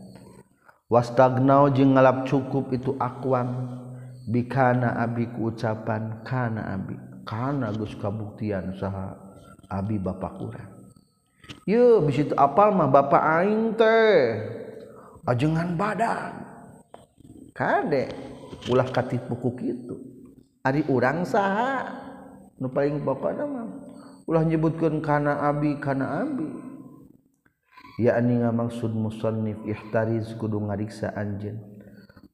wastagnau 0.89 1.73
jeung 1.73 1.97
ngalap 1.97 2.29
cukup 2.29 2.73
itu 2.73 2.97
akuam 3.01 3.81
bikana 4.29 4.97
abi 5.01 5.29
ku 5.33 5.53
ucapan 5.53 6.25
kana 6.25 6.77
abi 6.77 6.97
kana 7.25 7.73
geus 7.73 7.97
kabuktian 7.97 8.77
saha 8.77 9.17
abi 9.69 9.97
bapak 9.97 10.35
urang. 10.41 10.73
Ye 11.65 12.01
bisi 12.05 12.29
itu 12.29 12.35
apal 12.37 12.73
mah 12.73 12.89
bapak 12.89 13.23
aing 13.41 13.77
teh. 13.77 14.17
Ajengan 15.25 15.73
badan. 15.77 16.45
Kade 17.57 18.13
ulah 18.69 18.89
katipu 18.89 19.37
ku 19.41 19.57
kitu 19.57 19.97
ari 20.61 20.85
urang 20.89 21.25
saha? 21.25 21.85
Nu 22.61 22.69
paling 22.69 23.01
pokona 23.01 23.45
mah 23.45 23.67
ulah 24.29 24.45
nyebutkeun 24.45 25.01
kana 25.01 25.49
abi 25.49 25.81
kana 25.81 26.25
abi. 26.25 26.49
yakni 27.99 28.43
ngamaksud 28.43 28.91
musonif 28.91 29.59
ihtariz 29.67 30.35
kudu 30.35 30.59
ngariksa 30.67 31.15
anjen 31.15 31.63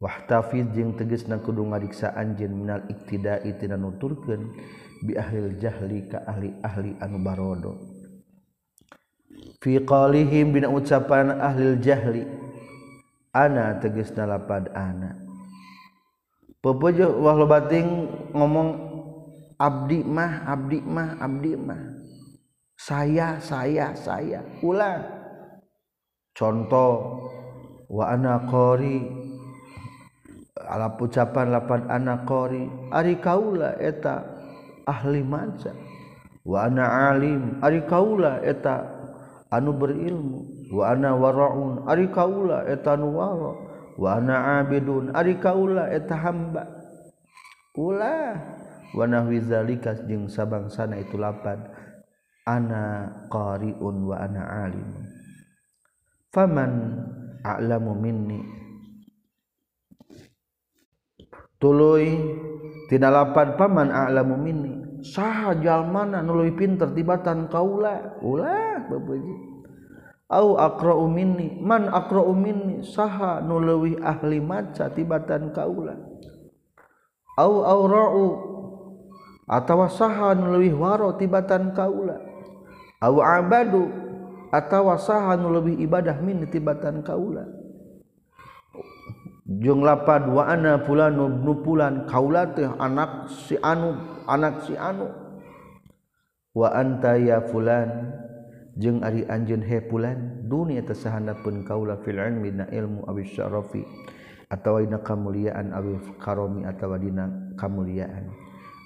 wahtafid 0.00 0.72
jeung 0.72 0.96
tegesna 0.96 1.36
kudu 1.44 1.68
ngariksa 1.68 2.16
anjen 2.16 2.56
minal 2.56 2.80
iktidai 2.88 3.52
tina 3.60 3.76
nuturkeun 3.76 4.48
bi 5.04 5.12
ahlil 5.20 5.60
jahli 5.60 6.08
ka 6.08 6.24
ahli 6.24 6.56
ahli 6.64 6.96
anu 7.04 7.20
barodo. 7.20 7.76
Fi 9.60 9.76
qalihim 9.84 10.56
bina 10.56 10.72
ucapan 10.72 11.36
ahlil 11.36 11.76
jahli 11.84 12.24
ana 13.36 13.76
tegesna 13.76 14.24
lapad 14.24 14.72
ana. 14.72 15.20
Pepojo 16.64 17.20
wahlo 17.20 17.44
bating 17.44 18.08
ngomong 18.32 18.68
abdi 19.60 20.00
mah 20.00 20.48
abdi 20.48 20.80
mah 20.80 21.20
abdi 21.20 21.52
mah. 21.56 21.82
Saya 22.80 23.36
saya 23.44 23.92
saya. 23.92 24.40
Ulang 24.64 25.19
contoh 26.36 27.26
wa 27.90 28.14
ana 28.14 28.46
qori 28.46 29.02
ala 30.60 30.94
ucapan 30.94 31.50
lapan 31.50 31.90
ana 31.90 32.22
qori 32.22 32.66
ari 32.94 33.18
kaula 33.18 33.74
eta 33.80 34.22
ahli 34.90 35.22
maca. 35.22 35.70
Wa 36.42 36.66
ana 36.66 37.12
alim. 37.12 37.60
Ari 37.62 37.84
kaula 37.84 38.40
eta 38.42 38.86
anu 39.52 39.76
berilmu. 39.76 40.70
Wa 40.72 40.94
ana 40.96 41.14
waraun. 41.14 41.84
Ari 41.86 42.08
kaula 42.10 42.66
eta 42.66 42.96
anu 42.96 43.14
wara 43.14 43.52
wa 44.00 44.08
ana 44.16 44.64
abidun. 44.64 45.12
Ari 45.14 45.36
kaula 45.38 45.90
eta 45.92 46.16
hamba. 46.16 46.64
Ulah 47.76 48.34
wa 48.90 49.04
nahwi 49.06 49.38
zalika 49.46 49.94
jeung 50.06 50.26
sabangsana 50.26 50.98
itu 50.98 51.14
lapan. 51.20 51.60
Ana 52.48 53.14
qariun 53.30 53.96
wa 54.10 54.16
ana 54.18 54.42
alim. 54.66 54.90
Faman 56.30 56.72
a'lamu 57.42 57.92
minni. 57.98 58.40
Tuluy 61.60 62.16
tina 62.88 63.12
lapan 63.12 63.54
paman 63.58 63.92
a'lamu 63.92 64.34
minni. 64.40 64.72
Saha 65.00 65.56
jalmana 65.56 66.20
nu 66.20 66.36
leuwih 66.40 66.56
pinter 66.56 66.92
tibatan 66.92 67.48
kaula. 67.48 68.20
Ulah 68.20 68.84
babeji 68.88 69.36
au 70.30 70.56
aqra'u 70.56 71.08
minni. 71.10 71.60
Man 71.60 71.88
aqra'u 71.88 72.32
minni 72.32 72.84
saha 72.84 73.40
nu 73.44 73.60
leuwih 73.60 74.00
ahli 74.00 74.40
maca 74.40 74.88
tibatan 74.92 75.52
kaula. 75.52 75.96
Au 77.40 77.64
aura'u 77.64 78.26
tawasahan 79.48 80.52
lebih 80.52 80.76
waro 80.76 81.16
tibatan 81.16 81.72
kaula. 81.72 82.20
Abadu 83.00 83.88
atau 84.50 84.90
wasaha 84.90 85.38
lebih 85.38 85.78
ibadah 85.78 86.18
min 86.18 86.42
tibatan 86.50 87.06
kaula. 87.06 87.46
Jung 89.50 89.82
lapa 89.82 90.22
dua 90.22 90.46
ana 90.46 90.78
pulan 90.78 91.18
nu, 91.18 91.58
pulan 91.58 92.06
kaula 92.06 92.54
teh 92.54 92.70
anak 92.78 93.26
si 93.26 93.58
anu 93.58 93.98
anak 94.30 94.62
si 94.62 94.78
anu. 94.78 95.10
Wa 96.54 96.70
anta 96.70 97.18
ya 97.18 97.42
fulan 97.50 98.14
jeung 98.78 99.02
ari 99.02 99.26
anjeun 99.26 99.62
he 99.62 99.82
pulan 99.82 100.46
dunia 100.46 100.86
tasahana 100.86 101.34
pun 101.42 101.66
kaula 101.66 101.98
fil 102.06 102.22
ilmi 102.22 102.62
na 102.62 102.70
ilmu 102.70 103.06
abis 103.10 103.34
syarafi 103.34 103.82
atau 104.50 104.78
dina 104.78 105.02
kamuliaan 105.02 105.74
awil 105.74 105.98
karomi 106.22 106.62
atau 106.62 106.94
dina 106.94 107.26
kamuliaan. 107.58 108.30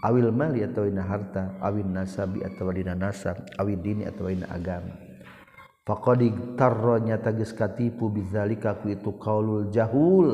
Awil 0.00 0.32
mali 0.32 0.64
atau 0.64 0.88
dina 0.88 1.04
harta 1.04 1.60
awin 1.60 1.92
nasabi 1.92 2.40
atau 2.40 2.72
dina 2.72 2.96
nasab 2.96 3.36
awin 3.60 3.80
dini 3.84 4.08
atau 4.08 4.32
dina 4.32 4.48
agama. 4.48 5.03
Faqad 5.85 6.24
tarronya 6.57 7.20
tagis 7.20 7.53
katipu 7.53 8.09
bizalika 8.09 8.80
ku 8.80 8.89
itu 8.89 9.12
qaulul 9.20 9.68
jahul. 9.68 10.28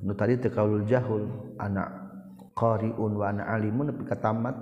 Nu 0.00 0.14
tadi 0.14 0.38
teh 0.38 0.54
qaulul 0.54 0.86
jahul, 0.86 1.26
ana 1.58 1.90
qariun 2.54 3.12
wa 3.18 3.26
ana 3.26 3.42
alimun 3.50 3.90
nepi 3.90 4.06
ka 4.06 4.14
tamat. 4.14 4.54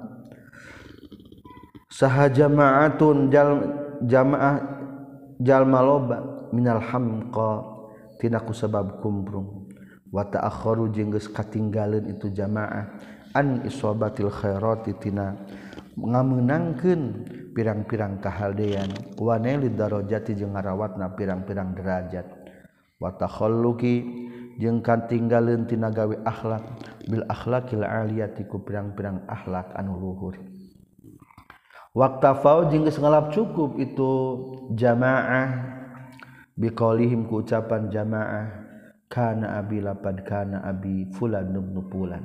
Saha 1.92 2.32
jama'atun 2.32 3.28
jal, 3.28 3.60
jamaah 4.08 4.56
jalma 5.36 5.84
loba 5.84 6.48
minal 6.48 6.80
hamqa 6.80 7.60
tina 8.16 8.40
ku 8.40 8.56
sabab 8.56 9.04
kumbrung. 9.04 9.68
Wa 10.08 10.24
ta'akhkharu 10.24 10.88
jeung 10.96 11.12
geus 11.12 11.28
katinggaleun 11.28 12.08
itu 12.08 12.32
jamaah 12.32 12.88
an 13.36 13.68
isobatil 13.68 14.32
khairati 14.32 14.96
tina 14.96 15.36
ngameunangkeun 15.92 17.02
pirang-pirang 17.58 18.22
kehaldean 18.22 19.18
waneli 19.18 19.74
darojati 19.74 20.38
jeung 20.38 20.54
ngarawatna 20.54 21.18
pirang-pirang 21.18 21.74
derajat. 21.74 22.22
Watakholuki 23.02 23.94
jeung 24.62 24.78
katinggaleun 24.78 25.66
tina 25.66 25.90
gawe 25.90 26.22
akhlak. 26.22 26.62
Bil 27.10 27.26
akhlaqil 27.26 27.82
aliyati 27.82 28.46
ku 28.46 28.62
pirang-pirang 28.62 29.26
akhlak 29.26 29.74
anu 29.74 29.98
luhur. 29.98 30.38
Waqtafau 31.98 32.70
jeung 32.70 32.86
geus 32.86 33.02
ngalap 33.02 33.34
cukup 33.34 33.74
itu 33.82 34.10
jamaah. 34.78 35.74
Biqalihim 36.54 37.26
ku 37.26 37.42
ucapan 37.42 37.90
jamaah 37.90 38.54
kana 39.10 39.58
abi 39.58 39.82
lapad 39.82 40.22
kana 40.22 40.62
abi 40.62 41.10
fulan 41.10 41.50
nubnu 41.50 41.82
fulan 41.90 42.22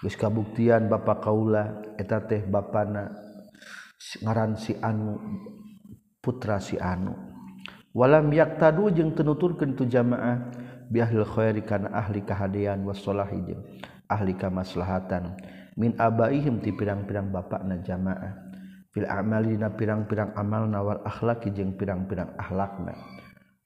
geus 0.00 0.16
kabuktian 0.16 0.88
bapa 0.88 1.20
kaula 1.20 1.84
eta 2.00 2.24
teh 2.24 2.40
bapana. 2.40 3.25
ngaran 4.22 4.54
si 4.54 4.78
anu 4.78 5.18
putra 6.22 6.62
si 6.62 6.78
anu. 6.78 7.14
Walam 7.96 8.30
yak 8.30 8.60
tadu 8.60 8.92
jeung 8.92 9.16
tenuturkeun 9.16 9.74
tu 9.74 9.88
jamaah 9.88 10.52
bi 10.86 11.02
ahli 11.02 11.24
khairi 11.24 11.62
kana 11.64 11.90
ahli 11.90 12.22
kahadean 12.22 12.84
wasolahi 12.86 13.56
ahli 14.06 14.32
kamaslahatan. 14.38 15.34
Min 15.76 15.96
abaihim 15.98 16.62
ti 16.62 16.70
pirang-pirang 16.70 17.34
bapakna 17.34 17.82
jamaah. 17.82 18.46
Fil 18.94 19.04
amalina 19.10 19.74
pirang-pirang 19.74 20.32
amal 20.38 20.72
wal 20.72 21.02
akhlaki 21.04 21.52
jeung 21.52 21.76
pirang-pirang 21.76 22.32
akhlakna 22.40 22.96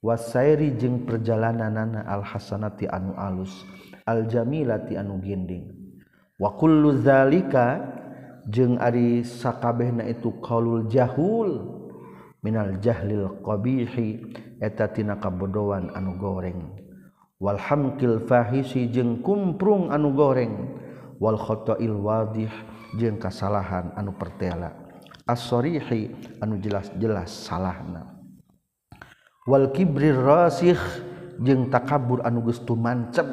wasairi 0.01 0.75
jeung 0.81 1.05
perjalananana 1.07 2.09
al 2.09 2.25
hasanati 2.25 2.89
anu 2.89 3.13
alus 3.15 3.53
al 4.09 4.27
jamilati 4.27 4.97
anu 4.97 5.21
ginding. 5.23 5.71
Wa 6.41 6.57
kullu 6.57 6.99
zalika 7.05 8.00
jeung 8.51 8.77
ari 8.83 9.23
sakabehna 9.23 10.05
itu 10.11 10.35
qaulul 10.43 10.91
jahul 10.91 11.81
minal 12.43 12.75
jahlil 12.83 13.39
qabihi 13.47 14.35
eta 14.59 14.91
tina 14.91 15.17
kabodohan 15.17 15.95
anu 15.95 16.19
goreng. 16.19 16.77
Wal 17.41 17.57
hamkil 17.57 18.27
fahisi 18.29 18.91
jeung 18.93 19.25
kumprung 19.25 19.89
anu 19.89 20.13
goreng. 20.13 20.77
Wal 21.21 21.39
khata'il 21.41 21.97
wadih 21.97 22.53
jeung 22.99 23.17
kasalahan 23.17 23.93
anu 23.97 24.13
pertela. 24.13 24.73
As-sarihi 25.25 26.37
anu 26.43 26.59
jelas-jelas 26.59 27.31
salahna. 27.31 28.19
Wal 29.49 29.73
kibrir 29.73 30.17
rasikh 30.21 30.81
jeung 31.41 31.71
takabur 31.73 32.21
anu 32.27 32.45
geus 32.45 32.61
mancep 32.67 33.25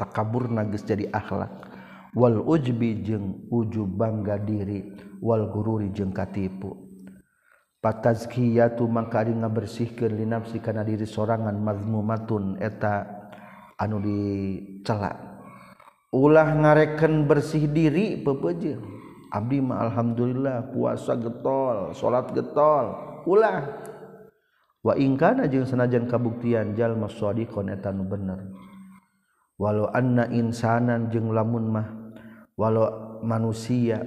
takabur 0.00 0.48
geus 0.48 0.84
jadi 0.86 1.08
akhlak. 1.12 1.69
wal 2.14 2.42
ujbi 2.42 3.06
jeung 3.06 3.46
ujub 3.50 3.86
bangga 3.94 4.38
diri 4.40 4.94
wal 5.22 5.50
gururi 5.50 5.92
jeung 5.94 6.10
katipu. 6.10 6.90
Patazkiyatu 7.80 8.84
mangka 8.84 9.24
ari 9.24 9.32
ngabersihkeun 9.32 10.12
linafsi 10.20 10.60
kana 10.60 10.84
diri 10.84 11.08
sorangan 11.08 11.56
mazmumatun 11.56 12.60
eta 12.60 13.08
anu 13.80 14.04
dicela. 14.04 15.16
Ulah 16.12 16.52
ngareken 16.58 17.24
bersih 17.24 17.70
diri 17.70 18.20
pepeje 18.20 18.76
abdi 19.30 19.62
mah 19.62 19.86
alhamdulillah 19.86 20.74
puasa 20.74 21.16
getol 21.16 21.96
salat 21.96 22.28
getol 22.36 22.98
ulah. 23.24 23.64
Wa 24.84 24.96
in 24.96 25.16
kana 25.16 25.48
jeung 25.48 25.64
sanajan 25.64 26.04
kabuktian 26.04 26.76
jalma 26.76 27.08
shadiqon 27.08 27.72
eta 27.72 27.94
nu 27.94 28.04
bener. 28.04 28.44
Walau 29.60 29.92
anna 29.92 30.28
insanan 30.28 31.12
jeung 31.12 31.32
lamun 31.36 31.68
mah 31.68 31.88
walau 32.60 33.24
manusia 33.24 34.04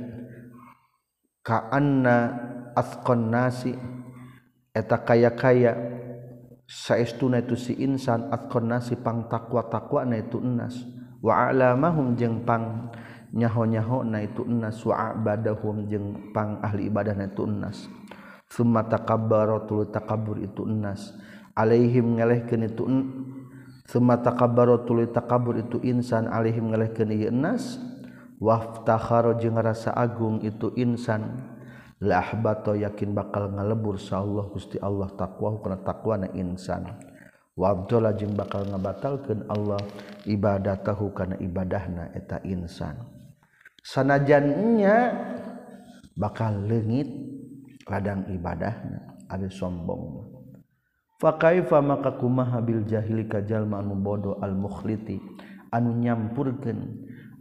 kaanna 1.41 2.37
afqan 2.77 3.33
nasi 3.33 3.73
eta 4.69 5.01
kaya-kaya 5.01 5.73
saestuna 6.69 7.41
itu 7.41 7.57
si 7.57 7.73
insan 7.81 8.29
afqan 8.29 8.69
nasi 8.69 8.93
pang 8.93 9.25
takwa 9.25 9.65
takwa 9.65 10.05
na 10.05 10.21
itu 10.21 10.37
enas 10.37 10.85
wa 11.25 11.49
alamahum 11.49 12.13
jeung 12.13 12.45
pang 12.45 12.93
nyaho-nyaho 13.33 14.05
na 14.05 14.21
itu 14.21 14.45
enas 14.45 14.77
wa 14.85 15.17
abadahum 15.17 15.89
jeung 15.89 16.29
pang 16.29 16.61
ahli 16.61 16.93
ibadah 16.93 17.17
na 17.17 17.33
itu 17.33 17.49
enas 17.49 17.89
summa 18.53 18.85
takabbaratul 18.85 19.89
takabbur 19.89 20.37
itu 20.37 20.69
enas 20.69 21.17
alaihim 21.57 22.21
ngelehkeun 22.21 22.69
itu 22.69 22.85
summa 23.89 24.21
takabbaratul 24.21 25.09
takabbur 25.11 25.59
itu 25.59 25.81
insan. 25.83 26.31
Alaihim 26.31 26.71
ngelehkeun 26.71 27.11
ieu 27.13 27.29
enas 27.29 27.77
waftaharo 28.43 29.39
jeung 29.39 29.55
rasa 29.55 29.95
agung 29.95 30.43
itu 30.43 30.75
insan. 30.75 31.39
Lah 32.03 32.35
bato 32.35 32.75
yakin 32.75 33.15
bakal 33.15 33.55
ngalebur 33.55 33.95
sa 33.95 34.19
Allah 34.19 34.51
Gusti 34.51 34.75
Allah 34.83 35.07
takwa 35.15 35.63
kana 35.63 35.79
takwana 35.79 36.27
insan. 36.35 36.83
Wa 37.55 37.71
abdullah 37.71 38.11
jeung 38.19 38.35
bakal 38.35 38.67
ngabatalkeun 38.67 39.47
Allah 39.47 39.79
ibadatahu 40.27 41.15
kana 41.15 41.39
ibadahna 41.39 42.11
eta 42.11 42.43
insan. 42.43 42.99
Sanajannya 43.79 44.95
bakal 46.19 46.67
leungit 46.67 47.07
ladang 47.87 48.27
ibadahna 48.27 49.23
ada 49.31 49.47
sombong. 49.47 50.27
Fa 51.23 51.39
kaifa 51.39 51.79
maka 51.79 52.19
kumaha 52.19 52.59
bil 52.59 52.83
jahili 52.83 53.23
kajalma 53.31 53.79
anu 53.79 53.95
bodo 53.95 54.43
al 54.43 54.59
mukhliti 54.59 55.23
anu 55.71 55.95
nyampurkeun 56.03 56.79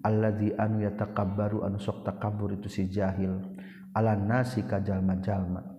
alladzi 0.03 0.53
anu 0.59 0.82
yatakabbaru 0.82 1.64
anu 1.64 1.78
sok 1.78 2.03
takabur 2.05 2.53
itu 2.55 2.66
si 2.68 2.90
jahil. 2.90 3.38
Ala 3.92 4.16
nasi 4.16 4.64
kajalma-jalma 4.64 5.72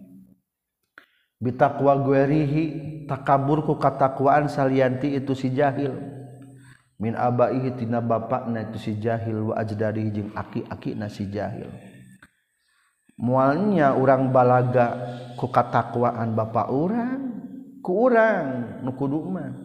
bitaqwa 1.44 2.00
guerihi 2.00 2.64
takabur 3.04 3.68
ku 3.68 3.76
katakwaan 3.76 4.48
salianti 4.48 5.12
itu 5.12 5.36
si 5.36 5.52
jahil. 5.52 5.92
Min 7.04 7.20
abaihi 7.20 7.76
tina 7.76 8.00
bapakna 8.00 8.64
itu 8.72 8.80
si 8.80 8.92
jahil 8.96 9.52
wa 9.52 9.60
ajdarihi 9.60 10.10
jeung 10.14 10.32
aki-akina 10.32 11.12
si 11.12 11.28
jahil. 11.28 11.68
Mualnya 13.20 13.94
urang 14.00 14.32
balaga 14.32 14.96
ku 15.36 15.52
katakwaan 15.52 16.32
bapak 16.32 16.72
urang 16.72 17.22
ku 17.84 18.08
urang 18.08 18.80
nu 18.80 18.96
kudu 18.96 19.20
mah. 19.28 19.63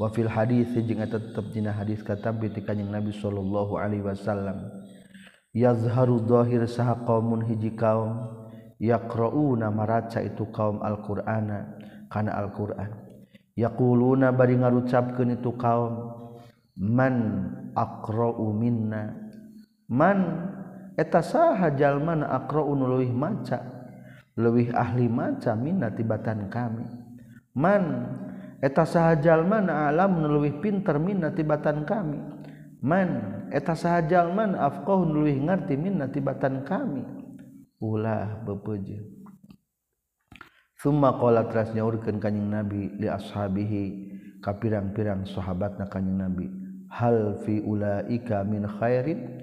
wafil 0.00 0.32
hadis 0.32 0.72
jeung 0.72 1.04
tetep 1.04 1.52
dina 1.52 1.76
hadis 1.76 2.00
katabri 2.00 2.48
ti 2.48 2.64
kanjing 2.64 2.88
Nabi 2.88 3.12
sallallahu 3.12 3.76
alaihi 3.76 4.00
wasallam. 4.00 4.64
Yazharu 5.52 6.24
dhahir 6.24 6.64
saha 6.64 7.04
qaumun 7.04 7.44
hiji 7.44 7.76
kaum 7.76 8.32
yaqrauna 8.80 9.68
maraca 9.68 10.24
itu 10.24 10.48
kaum 10.48 10.80
Al-Qur'ana 10.80 11.76
kana 12.08 12.32
Al-Qur'an. 12.32 12.96
Yaquluna 13.58 14.32
bari 14.32 14.56
ngarucapkeun 14.56 15.36
itu 15.36 15.52
kaum 15.60 16.16
man 16.80 17.14
aqra'u 17.76 18.56
minna? 18.56 19.12
Man 19.90 20.48
eta 20.96 21.20
saha 21.20 21.76
jalma 21.76 22.24
aqra'u 22.24 22.72
leuwih 22.72 23.12
maca? 23.12 23.58
Leuwih 24.38 24.72
ahli 24.72 25.10
maca 25.12 25.52
minna 25.58 25.92
tibatan 25.92 26.48
kami. 26.48 26.88
Man 27.58 28.06
eta 28.60 28.84
sahajal 28.84 29.48
man 29.48 29.72
alam 29.72 30.20
leuwih 30.20 30.60
pinter 30.60 31.00
minna 31.00 31.32
tibatan 31.32 31.88
kami. 31.88 32.20
Man 32.80 33.08
eta 33.52 33.76
sahajal 33.76 34.32
man 34.32 34.56
afqahu 34.56 35.04
nuluih 35.08 35.40
ngerti 35.40 35.74
minna 35.76 36.08
tibatan 36.08 36.64
kami. 36.64 37.04
Ulah 37.80 38.44
bepeje 38.44 39.20
summa 40.80 41.12
qala 41.20 41.44
teras 41.44 41.76
nyaurkeun 41.76 42.16
kanjing 42.16 42.48
nabi 42.48 42.88
li 42.96 43.04
ashabihi 43.04 43.84
ka 44.40 44.56
pirang-pirang 44.56 45.28
sahabatna 45.28 45.92
kanjing 45.92 46.16
nabi. 46.16 46.48
Hal 46.88 47.36
fi 47.44 47.60
ulaika 47.60 48.42
min 48.48 48.64
khairin? 48.64 49.40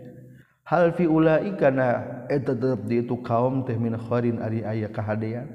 Hal 0.66 0.92
fi 0.98 1.06
ulaika 1.06 1.70
na 1.72 1.88
eta 2.28 2.58
tetep 2.58 2.90
di 2.90 3.06
itu 3.06 3.22
kaum 3.22 3.64
teh 3.64 3.78
min 3.78 3.96
khairin 3.96 4.42
ari 4.42 4.66
aya 4.66 4.90
kahadean? 4.90 5.48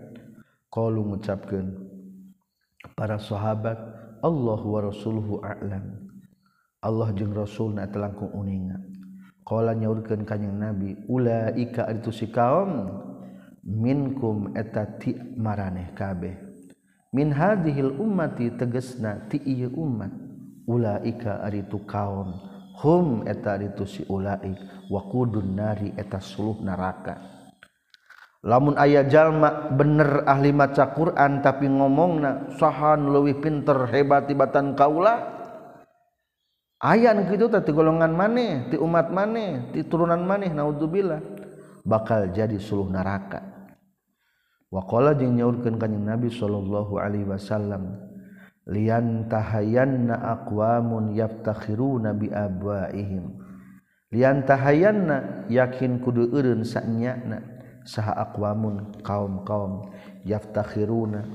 Qalu 0.72 1.04
ngucapkeun 1.04 1.81
para 2.96 3.18
sahabat 3.18 3.78
Allah 4.22 4.60
wa 4.62 4.80
rasuluhu 4.80 5.42
a'lam. 5.42 6.08
Allah 6.82 7.08
jeung 7.14 7.34
rasulna 7.34 7.90
telangkung 7.90 8.30
uninga. 8.30 8.78
Qala 9.42 9.74
nyaurkeun 9.74 10.22
ka 10.22 10.38
nabi 10.38 10.94
ulaika 11.10 11.90
itu 11.90 12.14
si 12.14 12.30
kaum? 12.30 13.02
Minkum 13.62 14.54
eta 14.54 14.86
ti 14.98 15.14
maraneh 15.14 15.94
kabeh. 15.94 16.34
Min 17.14 17.34
hadhil 17.34 17.98
ummati 17.98 18.54
tegesna 18.54 19.26
ti 19.26 19.42
ieu 19.42 19.70
umat. 19.74 20.10
Ulaika 20.66 21.42
aritu 21.42 21.82
kaum? 21.82 22.38
Hum 22.82 23.26
eta 23.26 23.58
aritu 23.58 23.86
si 23.86 24.02
ulaik. 24.06 24.58
Wa 24.86 25.02
qudun 25.10 25.58
nari 25.58 25.90
eta 25.98 26.22
suluh 26.22 26.62
neraka 26.62 27.41
lamun 28.42 28.74
ayah 28.78 29.06
jalma 29.06 29.70
bener 29.70 30.26
ahli 30.26 30.50
maca 30.50 30.90
Quran 30.92 31.42
tapi 31.42 31.70
ngomong 31.70 32.12
na 32.18 32.30
sahan 32.58 33.06
lebih 33.06 33.38
pinter 33.38 33.86
hebat 33.90 34.26
tibatan 34.26 34.74
kaula 34.74 35.30
ayan 36.82 37.22
gitu 37.30 37.46
tadi 37.46 37.70
golongan 37.70 38.10
maneh 38.10 38.66
ti 38.66 38.76
umat 38.78 39.14
maneh 39.14 39.70
ti 39.70 39.86
turunan 39.86 40.26
maneh 40.26 40.50
naudzubillah 40.50 41.22
bakal 41.82 42.30
jadi 42.30 42.58
suluh 42.62 42.88
neraka. 42.90 43.42
Waqala 44.72 45.12
jeung 45.12 45.36
nyaurkeun 45.36 45.76
kanjeng 45.76 46.08
Nabi 46.08 46.32
sallallahu 46.32 46.96
alaihi 46.96 47.28
wasallam 47.28 47.92
lian 48.64 49.28
tahayanna 49.28 50.16
aqwamun 50.16 51.12
yaftakhiruna 51.12 52.16
bi 52.16 52.32
abwaihim. 52.32 53.36
Lian 54.08 54.48
tahayanna 54.48 55.44
yakin 55.52 56.00
kudu 56.00 56.32
eureun 56.32 56.64
sanyana 56.64 57.51
saha 57.84 58.14
aqwamun 58.28 59.02
kaum-kaum 59.02 59.90
yaftakhiruna. 60.26 61.26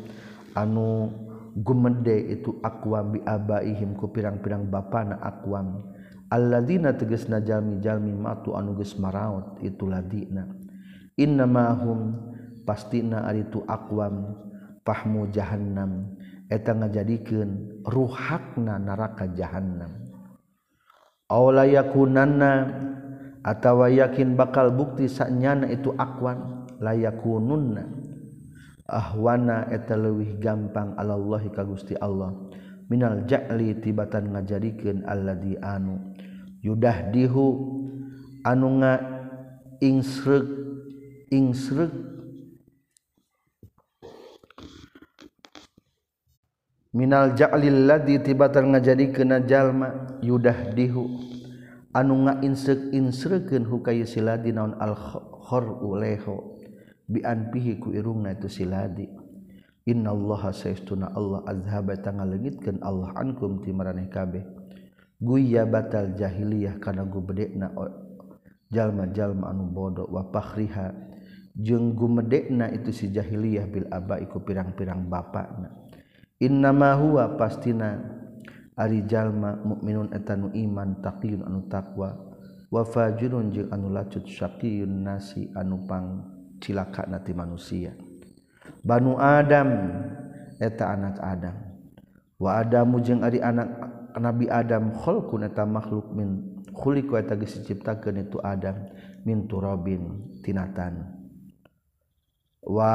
Anu 0.58 1.14
gumede 1.58 2.18
itu 2.34 2.58
aqwam 2.66 3.18
bi 3.18 3.20
abaihim 3.26 3.94
ku 3.94 4.10
pirang-pirang 4.10 4.66
bapana 4.70 5.22
aqwam. 5.22 5.86
Alladzina 6.28 6.92
tegasna 6.92 7.40
jalmi 7.40 7.80
jalmi 7.80 8.12
matu 8.12 8.58
anu 8.58 8.76
geus 8.76 9.00
maraot 9.00 9.62
itu 9.64 9.88
ladina. 9.88 10.44
Innamahum 11.16 12.14
pastina 12.68 13.24
ari 13.26 13.48
tu 13.48 13.64
aqwam 13.64 14.36
pahmu 14.84 15.32
jahannam. 15.32 16.18
Eta 16.48 16.72
ngajadikeun 16.72 17.84
ruhakna 17.84 18.80
neraka 18.80 19.28
jahannam. 19.36 20.08
Aw 21.28 21.44
la 21.52 21.68
yakunanna 21.68 22.52
atawa 23.48 23.88
yakin 23.88 24.36
bakal 24.36 24.76
bukti 24.76 25.08
saknyana 25.08 25.72
itu 25.72 25.96
akwan 25.96 26.68
layakununna. 26.84 27.88
Ahwana 28.88 29.68
eta 29.72 29.96
leuwih 30.00 30.40
gampang 30.40 30.96
alallahi 31.00 31.52
ka 31.52 31.64
Gusti 31.64 31.96
Allah. 32.00 32.36
Minal 32.88 33.28
ja'li 33.28 33.84
tibatan 33.84 34.32
ngajadikeun 34.32 35.04
alladzi 35.04 35.60
anu 35.60 36.16
yudah 36.64 37.12
dihu 37.12 37.48
anu 38.48 38.80
nga 38.80 38.96
ingsreg 39.84 40.48
ingsreg 41.28 41.92
minal 46.96 47.36
ja'lil 47.36 47.92
ladzi 47.92 48.24
tibatan 48.24 48.72
ngajadikeun 48.72 49.36
jalma 49.44 50.16
yudah 50.24 50.72
dihu 50.72 51.12
anu 51.98 52.30
nga 52.30 52.38
inseg-insreken 52.46 53.66
hukayu 53.66 54.06
siladi 54.06 54.54
naon 54.54 54.78
alkhoru 54.78 55.98
leho 55.98 56.62
bian 57.10 57.50
pihi 57.50 57.82
ku 57.82 57.90
irungna 57.90 58.38
itu 58.38 58.46
siladi. 58.46 59.10
Innallaha 59.88 60.52
saistuna 60.52 61.16
Allah 61.16 61.48
azhaba 61.48 61.96
tangalegitkeun 61.96 62.84
Allah 62.84 63.16
ankum 63.16 63.64
ti 63.64 63.72
maraneh 63.72 64.12
kabeh. 64.12 64.44
Guya 65.18 65.66
batal 65.66 66.14
jahiliyah 66.14 66.78
kana 66.78 67.08
gubedekna 67.08 67.72
jalma-jalma 68.68 69.48
anu 69.50 69.72
bodoh 69.72 70.06
wa 70.12 70.28
fakhriha 70.28 70.92
jeung 71.56 71.96
gumedekna 71.96 72.70
itu 72.76 72.92
si 72.92 73.10
jahiliyah 73.10 73.66
bil 73.72 73.88
abai 73.90 74.28
ku 74.28 74.44
pirang-pirang 74.44 75.08
bapakna. 75.08 75.72
Innama 76.44 76.94
huwa 77.00 77.40
pastina 77.40 77.98
ari 78.78 79.04
jalma 79.10 79.58
mukminun 79.66 80.14
etanu 80.14 80.54
iman 80.54 81.02
taqiyun 81.02 81.42
anu 81.44 81.66
takwa 81.66 82.14
wafajirun 82.70 83.50
jeung 83.50 83.74
anu 83.74 83.90
lacut 83.90 84.24
syaqiyun 84.30 85.02
nasi 85.02 85.50
anu 85.58 85.82
pang 85.90 86.24
cilaka 86.62 87.10
nati 87.10 87.34
manusia. 87.34 87.98
Banu 88.86 89.18
Adam 89.18 89.70
eta 90.62 90.94
anak 90.94 91.18
Adam. 91.22 91.56
Wa 92.38 92.62
Adamu 92.62 93.02
jeung 93.02 93.26
ari 93.26 93.42
anak 93.42 93.66
Nabi 94.18 94.46
Adam 94.50 94.94
khalqun 94.94 95.46
eta 95.46 95.66
makhluk 95.66 96.14
min 96.14 96.62
khuliqu 96.74 97.18
eta 97.18 97.34
geus 97.34 97.58
diciptakeun 97.62 98.30
itu 98.30 98.38
Adam 98.42 98.78
min 99.26 99.50
turabin 99.50 100.38
tinatan. 100.46 101.18
Wa 102.62 102.94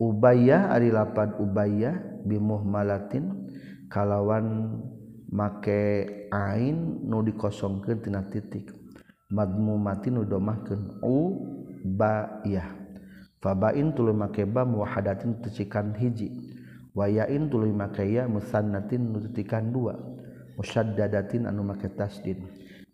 Ubayyah 0.00 0.74
ari 0.74 0.90
lapad 0.92 1.36
Ubayyah 1.40 2.24
bi 2.24 2.36
muhmalatin 2.40 3.48
kalawan 3.94 4.74
make 5.30 6.10
ain 6.34 7.06
nu 7.06 7.22
dikosongkeun 7.22 8.02
tina 8.02 8.26
titik. 8.26 8.74
Madmu 9.30 9.78
mati 9.78 10.10
nu 10.10 10.26
domahkeun 10.26 10.98
u 10.98 11.18
bayah 11.86 12.74
fabain 13.38 13.94
tuluy 13.94 14.14
make 14.18 14.42
ba 14.50 14.66
muwahadatin 14.66 15.38
tecikan 15.46 15.94
hiji. 15.94 16.34
Wayain 16.94 17.46
tuluy 17.50 17.70
make 17.70 18.02
ya 18.02 18.26
musannatin 18.26 19.14
nu 19.14 19.22
tetikan 19.30 19.70
dua. 19.70 19.94
Musyaddadatin 20.58 21.46
anu 21.46 21.62
make 21.62 21.86
tasdid. 21.94 22.42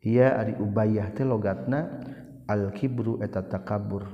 Hiya 0.05 0.37
ari 0.37 0.57
ubayah 0.61 1.13
teh 1.17 1.25
logatna 1.25 2.01
al 2.45 2.77
kibru 2.77 3.25
eta 3.25 3.41
takabur. 3.41 4.05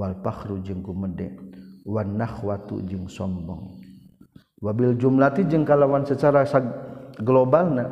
Wal 0.00 0.16
fakhru 0.24 0.64
jeung 0.64 0.80
gumede 0.80 1.36
wan 1.84 2.16
nahwatu 2.16 2.80
jeung 2.88 3.08
sombong. 3.12 3.81
wabil 4.62 4.94
jumlati 4.94 5.42
jeung 5.50 5.66
kalawan 5.66 6.06
secara 6.06 6.46
globalna 7.18 7.90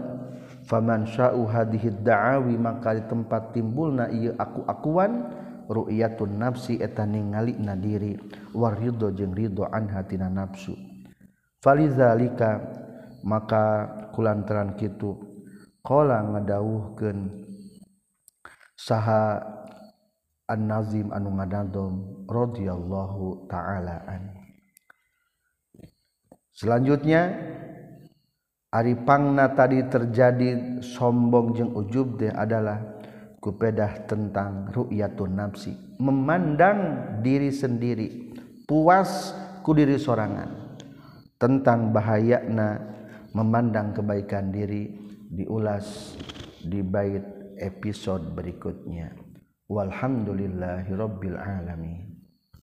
faman 0.71 1.03
sya'u 1.03 1.51
hadhihi 1.51 1.99
da'awi 2.07 2.55
maka 2.55 2.95
di 2.95 3.03
tempat 3.11 3.51
timbulna 3.51 4.07
ieu 4.15 4.39
aku-akuan 4.39 5.27
ru'yatun 5.67 6.39
nafsi 6.39 6.79
eta 6.79 7.03
ningalina 7.07 7.75
diri 7.75 8.15
waridho 8.55 9.11
jeung 9.11 9.35
ridho 9.35 9.67
an 9.67 9.91
hatina 9.91 10.31
nafsu. 10.31 10.79
Falizalika 11.61 12.63
maka 13.27 13.87
kulantaran 14.17 14.79
kitu 14.79 15.19
qala 15.85 16.25
ngadawuhkeun 16.25 17.47
saha 18.79 19.45
an-nazim 20.49 21.13
anu 21.13 21.37
ngadadom 21.37 22.25
radhiyallahu 22.27 23.45
ta'ala 23.51 24.09
anhu. 24.09 24.40
Selanjutnya 26.61 27.33
ari 28.69 28.93
pangna 29.01 29.57
tadi 29.57 29.81
terjadi 29.89 30.85
sombong 30.85 31.57
jeung 31.57 31.73
ujub 31.73 32.21
teh 32.21 32.29
adalah 32.29 33.01
kupedah 33.41 34.05
tentang 34.05 34.69
ru'yatun 34.69 35.33
nafsi 35.33 35.73
memandang 35.97 36.79
diri 37.25 37.49
sendiri 37.49 38.37
puas 38.71 39.35
ku 39.67 39.75
diri 39.75 39.99
sorangan. 39.99 40.79
Tentang 41.41 41.91
bahayana 41.91 42.79
memandang 43.33 43.97
kebaikan 43.97 44.53
diri 44.53 44.93
diulas 45.33 46.15
di 46.61 46.85
bait 46.85 47.25
episode 47.57 48.37
berikutnya. 48.37 49.11
Walhamdulillahirabbil 49.71 51.39
alamin 51.39 52.10